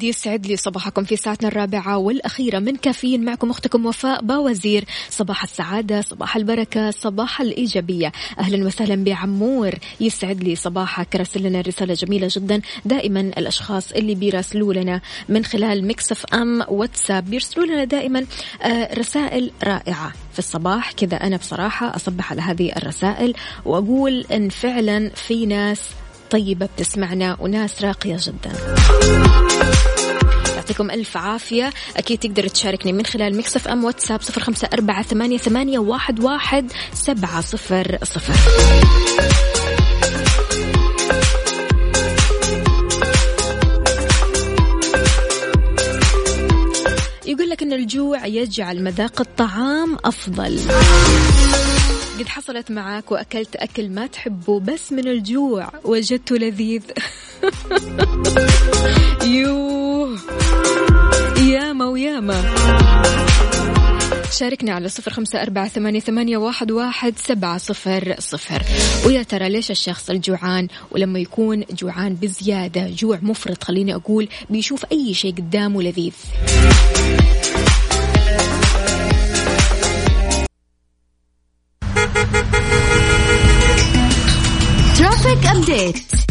جديد 0.00 0.10
يسعد 0.10 0.46
لي 0.46 0.56
صباحكم 0.56 1.04
في 1.04 1.16
ساعتنا 1.16 1.48
الرابعة 1.48 1.98
والأخيرة. 1.98 2.58
من 2.58 2.76
كافيين 2.76 3.24
معكم 3.24 3.50
أختكم 3.50 3.86
وفاء 3.86 4.22
باوزير. 4.22 4.84
صباح 5.10 5.42
السعادة 5.42 6.00
صباح 6.00 6.36
البركة 6.36 6.90
صباح 6.90 7.40
الإيجابية. 7.40 8.12
أهلا 8.38 8.66
وسهلا 8.66 9.04
بعمور. 9.04 9.74
يسعد 10.00 10.44
لي 10.44 10.56
صباحك. 10.56 11.16
راسل 11.16 11.42
لنا 11.42 11.60
رسالة 11.60 11.94
جميلة 11.94 12.28
جدا. 12.30 12.60
دائما 12.84 13.20
الأشخاص 13.20 13.92
اللي 13.92 14.14
بيراسلوا 14.14 14.74
لنا 14.74 15.00
من 15.28 15.44
خلال 15.44 15.86
مكسف 15.86 16.34
أم 16.34 16.64
واتساب. 16.68 17.24
بيرسلوا 17.30 17.66
لنا 17.66 17.84
دائما 17.84 18.26
آه، 18.62 18.94
رسائل 18.94 19.50
رائعة 19.64 20.12
في 20.32 20.38
الصباح. 20.38 20.92
كذا 20.92 21.16
أنا 21.16 21.36
بصراحة 21.36 21.96
أصبح 21.96 22.32
على 22.32 22.42
هذه 22.42 22.72
الرسائل 22.76 23.34
وأقول 23.64 24.26
إن 24.32 24.48
فعلا 24.48 25.10
في 25.14 25.46
ناس 25.46 25.80
طيبة 26.30 26.66
بتسمعنا 26.66 27.36
وناس 27.40 27.84
راقية 27.84 28.16
جدا. 28.20 28.52
يعطيكم 30.70 30.90
ألف 30.90 31.16
عافية. 31.16 31.72
أكيد 31.96 32.18
تقدر 32.18 32.48
تشاركني 32.48 32.92
من 32.92 33.06
خلال 33.06 33.36
مكسف 33.36 33.68
أم 33.68 33.84
واتساب 33.84 34.22
صفر 34.22 34.40
خمسة 34.40 34.68
أربعة 34.72 35.02
ثمانية, 35.02 35.38
ثمانية 35.38 35.78
واحد, 35.78 36.20
واحد 36.20 36.72
سبعة 36.94 37.40
صفر 37.40 37.98
صفر. 38.02 38.34
يقول 47.26 47.50
لك 47.50 47.62
أن 47.62 47.72
الجوع 47.72 48.26
يجعل 48.26 48.82
مذاق 48.82 49.20
الطعام 49.20 49.96
أفضل. 50.04 50.58
قد 52.18 52.28
حصلت 52.28 52.70
معك 52.70 53.12
وأكلت 53.12 53.56
أكل 53.56 53.88
ما 53.90 54.06
تحبه 54.06 54.60
بس 54.60 54.92
من 54.92 55.08
الجوع 55.08 55.72
وجدته 55.84 56.36
لذيذ. 56.36 56.82
ياما 59.24 59.89
وياما. 61.90 62.54
شاركنا 64.38 64.72
على 64.72 64.88
صفر 64.88 65.10
خمسة 65.10 65.42
أربعة 65.42 65.68
ثمانية, 65.68 66.00
ثمانية 66.00 66.36
واحد, 66.36 66.70
واحد 66.70 67.14
سبعة 67.18 67.58
صفر 67.58 68.14
صفر. 68.18 68.62
ويا 69.06 69.22
ترى 69.22 69.48
ليش 69.48 69.70
الشخص 69.70 70.10
الجوعان؟ 70.10 70.68
ولما 70.90 71.18
يكون 71.18 71.64
جوعان 71.70 72.14
بزيادة 72.14 72.90
جوع 72.90 73.18
مفرط 73.22 73.64
خليني 73.64 73.94
أقول 73.94 74.28
بيشوف 74.50 74.84
أي 74.92 75.14
شيء 75.14 75.34
قدامه 75.34 75.82
لذيذ. 75.82 76.14
Traffic 84.98 85.46
update 85.46 86.29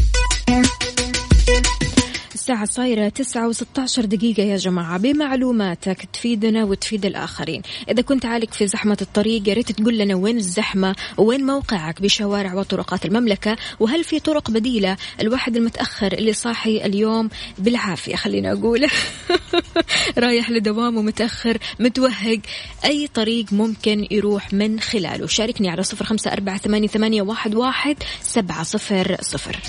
الساعة 2.50 2.66
صايرة 2.66 3.10
تسعة 3.10 3.48
وستة 3.48 3.82
عشر 3.82 4.06
دقيقة 4.06 4.44
يا 4.44 4.58
جماعة. 4.58 4.98
بمعلوماتك 4.98 6.06
تفيدنا 6.14 6.64
وتفيد 6.64 7.06
الآخرين. 7.06 7.62
إذا 7.90 8.02
كنت 8.02 8.26
عالق 8.26 8.54
في 8.54 8.68
زحمة 8.68 8.98
الطريق 9.02 9.50
يا 9.50 9.54
ريت 9.54 9.72
تقول 9.72 9.98
لنا 9.98 10.16
وين 10.16 10.38
الزحمة 10.38 10.96
وين 11.18 11.46
موقعك 11.46 12.02
بشوارع 12.02 12.54
وطرقات 12.54 13.06
المملكة 13.06 13.58
وهل 13.80 14.04
في 14.04 14.20
طرق 14.20 14.52
بديلة؟ 14.52 14.98
الواحد 15.22 15.56
المتأخر 15.56 16.14
اللي 16.14 16.34
صاحي 16.34 16.86
اليوم 16.86 17.30
بالعافية 17.58 18.16
خلينا 18.16 18.52
أقول. 18.52 18.88
رايح 20.18 20.50
لدوامه 20.50 21.02
متأخر 21.02 21.58
متوهق 21.80 22.40
أي 22.86 23.08
طريق 23.08 23.46
ممكن 23.54 24.08
يروح 24.12 24.54
من 24.54 24.80
خلاله. 24.80 25.28
شاركني 25.28 25.70
على 25.70 25.84
صفر 25.84 26.06
خمسة 26.06 26.34
أربعة 26.34 26.58
ثمانية 26.58 27.22
واحد, 27.22 27.56
واحد 27.56 27.98
سبعة 28.22 28.64
صفر 28.64 29.18
صفر. 29.22 29.60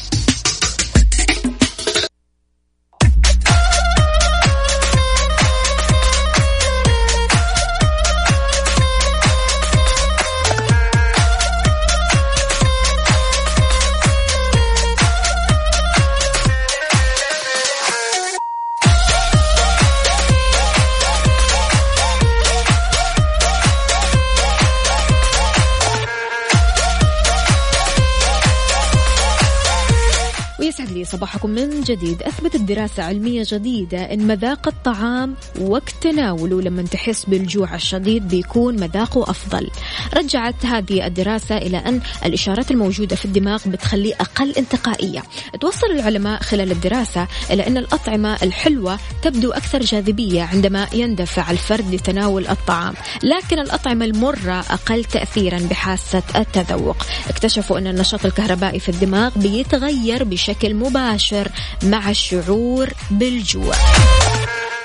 من 31.50 31.80
جديد. 31.80 32.22
أثبتت 32.22 32.60
دراسة 32.60 33.02
علمية 33.02 33.42
جديدة 33.46 34.12
أن 34.12 34.26
مذاق 34.26 34.68
الطعام 34.68 35.34
وقت 35.60 35.94
تناوله 36.00 36.62
لما 36.62 36.82
تحس 36.82 37.24
بالجوع 37.24 37.74
الشديد 37.74 38.28
بيكون 38.28 38.74
مذاقه 38.80 39.30
أفضل. 39.30 39.70
رجعت 40.14 40.66
هذه 40.66 41.06
الدراسة 41.06 41.56
إلى 41.56 41.76
أن 41.76 42.00
الإشارات 42.24 42.70
الموجودة 42.70 43.16
في 43.16 43.24
الدماغ 43.24 43.62
بتخليه 43.66 44.14
أقل 44.14 44.50
انتقائية. 44.50 45.22
توصل 45.60 45.86
العلماء 45.86 46.42
خلال 46.42 46.72
الدراسة 46.72 47.26
إلى 47.50 47.66
أن 47.66 47.76
الأطعمة 47.76 48.38
الحلوة 48.42 48.98
تبدو 49.22 49.50
أكثر 49.50 49.80
جاذبية 49.80 50.42
عندما 50.42 50.86
يندفع 50.92 51.50
الفرد 51.50 51.94
لتناول 51.94 52.46
الطعام. 52.46 52.94
لكن 53.22 53.58
الأطعمة 53.58 54.04
المرة 54.04 54.64
أقل 54.70 55.04
تأثيرا 55.04 55.58
بحاسة 55.58 56.22
التذوق. 56.36 56.96
اكتشفوا 57.28 57.78
أن 57.78 57.86
النشاط 57.86 58.26
الكهربائي 58.26 58.80
في 58.80 58.88
الدماغ 58.88 59.30
بيتغير 59.36 60.24
بشكل 60.24 60.74
مباشر. 60.74 61.39
مع 61.82 62.10
الشعور 62.10 62.88
بالجوع. 63.10 63.74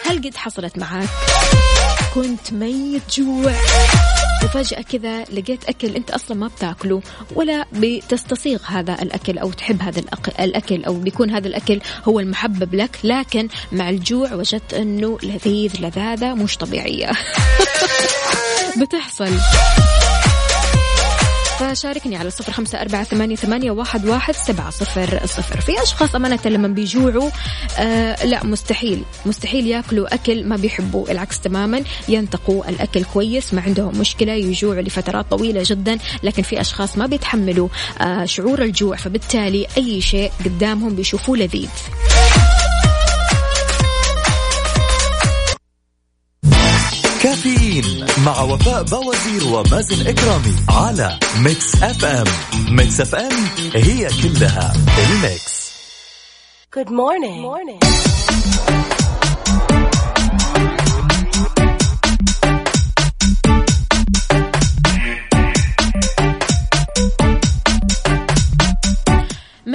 هل 0.05 0.17
قد 0.17 0.35
حصلت 0.35 0.77
معك 0.77 1.09
كنت 2.15 2.53
ميت 2.53 3.01
جوع. 3.19 3.53
وفجأة 4.43 4.81
كذا 4.81 5.23
لقيت 5.23 5.63
أكل 5.69 5.95
أنت 5.95 6.11
أصلا 6.11 6.37
ما 6.37 6.47
بتاكله 6.47 7.01
ولا 7.35 7.65
بتستصيغ 7.73 8.59
هذا 8.65 8.93
الأكل 9.01 9.37
أو 9.37 9.51
تحب 9.51 9.81
هذا 9.81 10.01
الأك- 10.01 10.39
الأكل 10.39 10.83
أو 10.83 10.93
بيكون 10.93 11.29
هذا 11.31 11.47
الأكل 11.47 11.81
هو 12.07 12.19
المحبب 12.19 12.75
لك 12.75 12.97
لكن 13.03 13.47
مع 13.71 13.89
الجوع 13.89 14.33
وجدت 14.33 14.73
أنه 14.73 15.17
لذيذ 15.23 15.71
لذاذة 15.81 16.33
مش 16.33 16.57
طبيعية. 16.57 17.11
بتحصل. 18.81 19.31
فشاركني 21.59 22.15
على 22.15 22.29
صفر 22.29 22.51
خمسة 22.51 22.81
أربعة 22.81 23.03
ثمانية, 23.03 23.35
ثمانية 23.35 23.71
واحد, 23.71 24.05
واحد 24.05 24.35
سبعة 24.35 24.69
صفر 24.69 25.19
صفر. 25.25 25.61
في 25.61 25.83
أشخاص 25.83 26.15
أمانة 26.15 26.39
لما 26.45 26.67
بيجوعوا 26.67 27.29
آه 27.77 28.25
لا 28.25 28.45
مستحيل 28.45 29.03
مستحيل 29.25 29.67
ياكلوا 29.67 30.13
أكل 30.13 30.43
ما 30.43 30.55
بيحبوا 30.55 31.11
العكس 31.11 31.39
تماما 31.39 31.81
ينتقوا 32.07 32.69
الأكل 32.69 33.03
كويس 33.03 33.53
ما 33.53 33.61
عندهم 33.61 33.99
مشكلة 33.99 34.31
يجوعوا 34.31 34.81
لفترات 34.81 35.25
طويلة 35.31 35.63
جدا 35.65 35.97
لكن 36.23 36.43
في 36.43 36.61
أشخاص 36.61 36.97
ما 36.97 37.05
بيتحملوا 37.05 37.67
آه 38.01 38.25
شعور 38.25 38.61
الجوع 38.61 38.95
فبالتالي 38.95 39.67
أي 39.77 40.01
شيء 40.01 40.31
قدامهم 40.45 40.95
بيشوفوه 40.95 41.37
لذيذ. 41.37 41.69
كافيين 47.45 48.05
مع 48.25 48.41
وفاء 48.41 48.83
بوازير 48.83 49.47
ومازن 49.53 50.07
إكرامي 50.07 50.55
على 50.69 51.19
Mix 51.39 51.75
FM 51.83 52.25
Mix 52.75 53.01
FM 53.01 53.31
هي 53.75 54.07
كلها 54.23 54.73
ال 55.09 55.23
Mix 55.23 55.65
Good 56.75 56.89
morning. 56.89 57.39
morning. 57.41 57.79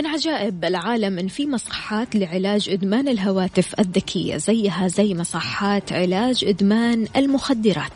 عجائب 0.07 0.64
العالم 0.64 1.18
إن 1.18 1.28
في 1.28 1.47
مصحات 1.47 2.16
لعلاج 2.16 2.68
إدمان 2.68 3.09
الهواتف 3.09 3.80
الذكية 3.80 4.36
زيها 4.36 4.88
زي 4.88 5.14
مصحات 5.14 5.93
علاج 5.93 6.45
إدمان 6.45 7.07
المخدرات. 7.16 7.93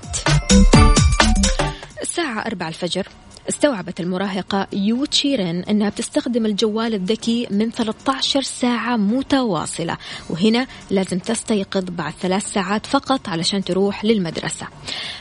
الساعة 2.03 2.47
4 2.47 2.69
الفجر. 2.69 3.09
استوعبت 3.49 4.01
المراهقة 4.01 4.67
يو 4.73 5.05
تشيرين 5.05 5.65
أنها 5.65 5.89
بتستخدم 5.89 6.47
الجوال 6.47 6.95
الذكي 6.95 7.47
من 7.51 7.71
13 7.71 8.43
ساعة 8.43 8.97
متواصلة 8.97 9.97
وهنا 10.31 10.67
لازم 10.91 11.19
تستيقظ 11.19 11.85
بعد 11.85 12.13
ثلاث 12.21 12.53
ساعات 12.53 12.87
فقط 12.87 13.29
علشان 13.29 13.65
تروح 13.65 14.05
للمدرسة. 14.05 14.67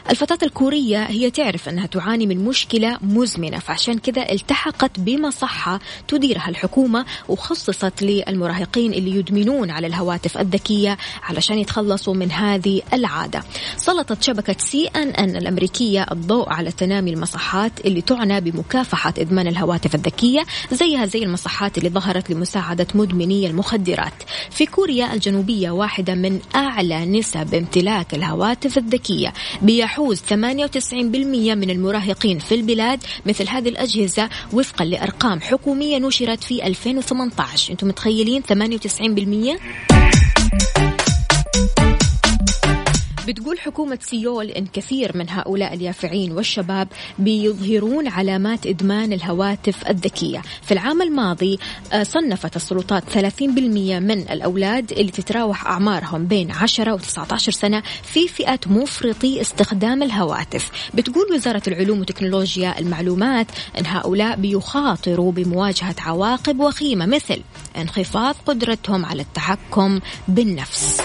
الفتاة 0.10 0.38
الكورية 0.44 1.04
هي 1.04 1.32
تعرف 1.32 1.70
أنها 1.70 1.86
تعاني 1.86 2.26
من 2.26 2.46
مشكلة 2.46 2.98
مزمنة 3.02 3.60
فعشان 3.60 4.00
كذا 4.00 4.32
التحقت 4.32 5.00
بمصحة 5.00 5.80
تديرها 6.08 6.50
الحكومة 6.50 7.06
وخصصت 7.30 8.02
للمراهقين 8.02 8.94
اللي 8.94 9.12
يدمنون 9.12 9.72
على 9.72 9.88
الهواتف 9.88 10.38
الذكية 10.38 10.98
علشان 11.24 11.58
يتخلصوا 11.58 12.14
من 12.14 12.32
هذه 12.32 12.82
العادة. 12.94 13.44
سلطت 13.78 14.24
شبكة 14.24 14.56
سي 14.60 14.88
أن 14.88 15.10
أن 15.10 15.36
الأمريكية 15.36 16.06
الضوء 16.12 16.50
على 16.50 16.72
تنامي 16.72 17.14
المصحات 17.14 17.72
اللي 17.86 18.02
تعنى 18.16 18.42
بمكافحة 18.42 19.14
إدمان 19.18 19.48
الهواتف 19.48 19.96
الذكية 19.96 20.44
زيها 20.72 21.06
زي 21.06 21.24
المصحات 21.24 21.78
اللي 21.78 21.90
ظهرت 21.90 22.32
لمساعدة 22.32 22.88
مدمني 22.96 23.48
المخدرات. 23.48 24.14
في 24.50 24.66
كوريا 24.66 25.14
الجنوبية 25.14 25.72
واحدة 25.72 26.16
من 26.16 26.40
أعلى 26.56 27.06
نسب 27.06 27.56
امتلاك 27.56 28.14
الهواتف 28.14 28.78
الذكية 28.78 29.34
بيحوز 29.62 30.22
98% 30.22 30.34
من 31.56 31.70
المراهقين 31.70 32.40
في 32.40 32.56
البلاد 32.56 33.04
مثل 33.26 33.50
هذه 33.50 33.70
الأجهزة 33.70 34.30
وفقا 34.54 34.86
لأرقام 34.86 35.42
حكومية 35.42 35.98
نشرت 35.98 36.44
في 36.44 36.68
2018 36.68 37.72
أنتم 37.72 37.88
متخيلين 37.88 38.44
98% 38.44 40.14
بتقول 43.28 43.60
حكومة 43.60 44.00
سيول 44.02 44.50
إن 44.50 44.66
كثير 44.66 45.18
من 45.18 45.30
هؤلاء 45.30 45.74
اليافعين 45.74 46.32
والشباب 46.32 46.88
بيظهرون 47.20 48.08
علامات 48.08 48.68
إدمان 48.68 49.14
الهواتف 49.14 49.88
الذكية. 49.90 50.42
في 50.62 50.72
العام 50.72 51.02
الماضي 51.02 51.60
آه، 51.94 52.04
صنفت 52.04 52.56
السلطات 52.56 53.04
30% 53.10 54.00
من 54.00 54.30
الأولاد 54.30 54.92
اللي 54.92 55.12
تتراوح 55.12 55.68
أعمارهم 55.68 56.26
بين 56.26 56.52
10 56.52 56.94
و 56.94 56.98
19 56.98 57.52
سنة 57.52 57.84
في 58.04 58.28
فئة 58.28 58.60
مفرطي 58.66 59.42
استخدام 59.42 60.04
الهواتف. 60.04 60.72
بتقول 60.94 61.26
وزارة 61.34 61.64
العلوم 61.68 62.00
وتكنولوجيا 62.00 62.80
المعلومات 62.80 63.48
أن 63.80 63.86
هؤلاء 63.86 64.36
بيخاطروا 64.36 65.32
بمواجهة 65.32 65.96
عواقب 66.00 66.60
وخيمة 66.60 67.06
مثل 67.06 67.42
انخفاض 67.78 68.36
قدرتهم 68.46 69.06
على 69.06 69.22
التحكم 69.22 70.00
بالنفس. 70.28 71.03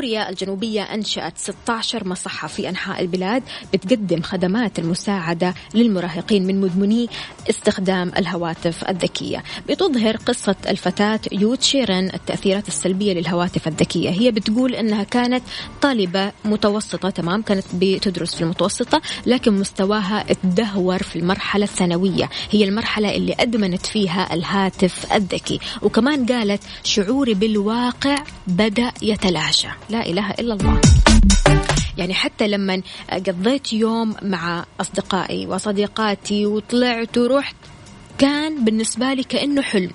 كوريا 0.00 0.30
الجنوبية 0.30 0.82
أنشأت 0.82 1.38
16 1.38 2.08
مصحة 2.08 2.48
في 2.48 2.68
أنحاء 2.68 3.00
البلاد 3.00 3.42
بتقدم 3.72 4.22
خدمات 4.22 4.78
المساعدة 4.78 5.54
للمراهقين 5.74 6.46
من 6.46 6.60
مدمني 6.60 7.08
استخدام 7.50 8.12
الهواتف 8.16 8.84
الذكية. 8.88 9.42
بتظهر 9.68 10.16
قصة 10.16 10.56
الفتاة 10.68 11.20
يو 11.32 11.54
تشيرن 11.54 12.10
التأثيرات 12.14 12.68
السلبية 12.68 13.12
للهواتف 13.12 13.68
الذكية. 13.68 14.10
هي 14.10 14.30
بتقول 14.30 14.74
أنها 14.74 15.02
كانت 15.02 15.42
طالبة 15.82 16.32
متوسطة 16.44 17.10
تمام 17.10 17.42
كانت 17.42 17.64
بتدرس 17.74 18.34
في 18.34 18.42
المتوسطة 18.42 19.00
لكن 19.26 19.52
مستواها 19.52 20.24
تدهور 20.42 21.02
في 21.02 21.16
المرحلة 21.16 21.64
الثانوية. 21.64 22.30
هي 22.50 22.64
المرحلة 22.64 23.16
اللي 23.16 23.34
أدمنت 23.40 23.86
فيها 23.86 24.34
الهاتف 24.34 25.12
الذكي. 25.12 25.60
وكمان 25.82 26.26
قالت 26.26 26.62
شعوري 26.84 27.34
بالواقع 27.34 28.24
بدأ 28.46 28.92
يتلاشى. 29.02 29.68
لا 29.90 30.06
إله 30.06 30.30
إلا 30.30 30.54
الله. 30.54 30.80
يعني 31.98 32.14
حتى 32.14 32.48
لما 32.48 32.82
قضيت 33.10 33.72
يوم 33.72 34.16
مع 34.22 34.64
أصدقائي 34.80 35.46
وصديقاتي 35.46 36.46
وطلعت 36.46 37.18
ورحت 37.18 37.56
كان 38.18 38.64
بالنسبة 38.64 39.12
لي 39.14 39.22
كأنه 39.22 39.62
حلم. 39.62 39.90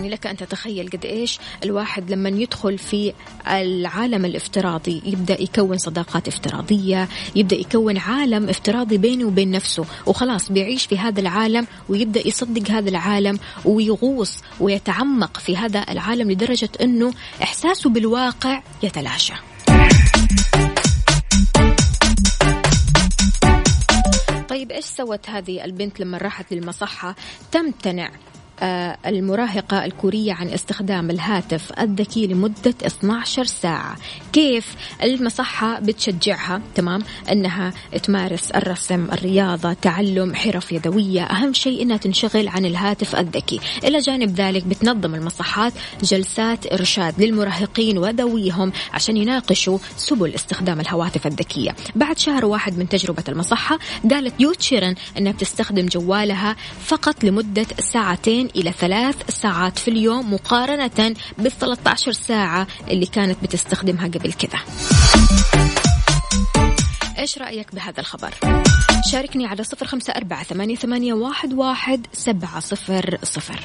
يعني 0.00 0.14
لك 0.14 0.26
أن 0.26 0.36
تتخيل 0.36 0.88
قد 0.88 1.04
إيش 1.04 1.38
الواحد 1.64 2.10
لما 2.10 2.28
يدخل 2.28 2.78
في 2.78 3.12
العالم 3.48 4.24
الافتراضي 4.24 5.02
يبدأ 5.04 5.42
يكون 5.42 5.78
صداقات 5.78 6.28
افتراضية 6.28 7.08
يبدأ 7.36 7.56
يكون 7.56 7.98
عالم 7.98 8.48
افتراضي 8.48 8.98
بينه 8.98 9.26
وبين 9.26 9.50
نفسه 9.50 9.84
وخلاص 10.06 10.52
بيعيش 10.52 10.86
في 10.86 10.98
هذا 10.98 11.20
العالم 11.20 11.66
ويبدأ 11.88 12.28
يصدق 12.28 12.70
هذا 12.70 12.88
العالم 12.88 13.38
ويغوص 13.64 14.38
ويتعمق 14.60 15.36
في 15.36 15.56
هذا 15.56 15.86
العالم 15.88 16.30
لدرجة 16.30 16.70
أنه 16.80 17.12
إحساسه 17.42 17.90
بالواقع 17.90 18.62
يتلاشى. 18.82 19.34
طيب 24.48 24.70
إيش 24.70 24.84
سوت 24.84 25.30
هذه 25.30 25.64
البنت 25.64 26.00
لما 26.00 26.18
راحت 26.18 26.52
للمصحة 26.52 27.16
تمتنع 27.52 28.10
المراهقة 29.06 29.84
الكورية 29.84 30.32
عن 30.32 30.48
استخدام 30.48 31.10
الهاتف 31.10 31.72
الذكي 31.80 32.26
لمدة 32.26 32.74
12 32.86 33.44
ساعة. 33.44 33.96
كيف 34.32 34.74
المصحة 35.02 35.80
بتشجعها؟ 35.80 36.62
تمام. 36.74 37.02
أنها 37.32 37.72
تمارس 38.02 38.50
الرسم 38.50 39.06
الرياضة 39.12 39.72
تعلم 39.72 40.34
حرف 40.34 40.72
يدوية. 40.72 41.22
أهم 41.22 41.52
شيء 41.52 41.82
أنها 41.82 41.96
تنشغل 41.96 42.48
عن 42.48 42.66
الهاتف 42.66 43.16
الذكي. 43.16 43.60
إلى 43.84 43.98
جانب 43.98 44.34
ذلك 44.34 44.64
بتنظم 44.64 45.14
المصحات 45.14 45.72
جلسات 46.02 46.72
إرشاد 46.72 47.22
للمراهقين 47.22 47.98
وذويهم 47.98 48.72
عشان 48.92 49.16
يناقشوا 49.16 49.78
سبل 49.96 50.34
استخدام 50.34 50.80
الهواتف 50.80 51.26
الذكية. 51.26 51.74
بعد 51.94 52.18
شهر 52.18 52.44
واحد 52.44 52.78
من 52.78 52.88
تجربة 52.88 53.24
المصحة 53.28 53.78
قالت 54.10 54.40
يوتشيرن 54.40 54.94
أنها 55.18 55.32
بتستخدم 55.32 55.86
جوالها 55.86 56.56
فقط 56.84 57.24
لمدة 57.24 57.66
ساعتين 57.78 58.49
إلى 58.56 58.72
ثلاث 58.72 59.30
ساعات 59.30 59.78
في 59.78 59.88
اليوم 59.88 60.34
مقارنة 60.34 61.14
بال 61.38 61.52
13 61.52 62.12
ساعة 62.12 62.66
اللي 62.88 63.06
كانت 63.06 63.42
بتستخدمها 63.42 64.08
قبل 64.08 64.32
كذا 64.32 64.58
إيش 67.18 67.38
رأيك 67.38 67.74
بهذا 67.74 68.00
الخبر؟ 68.00 68.34
شاركني 69.12 69.46
على 69.46 69.64
صفر 69.64 69.86
خمسة 69.86 70.12
أربعة 70.12 70.42
ثمانية, 70.42 70.76
واحد 71.52 72.06
سبعة 72.12 72.60
صفر 72.60 73.18
صفر 73.22 73.60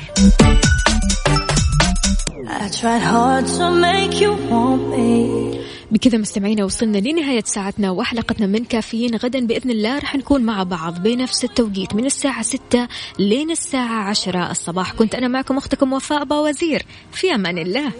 بكذا 5.92 6.18
مستمعينا 6.18 6.66
وصلنا 6.66 6.98
لنهاية 6.98 7.44
ساعتنا 7.46 7.92
وحلقتنا 7.92 8.48
من 8.48 8.66
كافيين. 8.66 9.16
غدا 9.16 9.46
بإذن 9.46 9.70
الله 9.70 10.00
رح 10.00 10.16
نكون 10.16 10.42
مع 10.42 10.64
بعض 10.64 11.04
بنفس 11.04 11.44
التوقيت 11.44 11.96
من 11.96 12.06
الساعة 12.06 12.42
6 12.42 12.88
لين 13.20 13.52
الساعة 13.52 14.10
10 14.10 14.52
الصباح. 14.52 14.94
كنت 14.94 15.16
أنا 15.16 15.28
معكم 15.28 15.58
أختكم 15.58 15.94
وفاء 15.94 16.24
باوزير. 16.24 16.86
في 17.12 17.36
أمان 17.36 17.58
الله. 17.58 17.92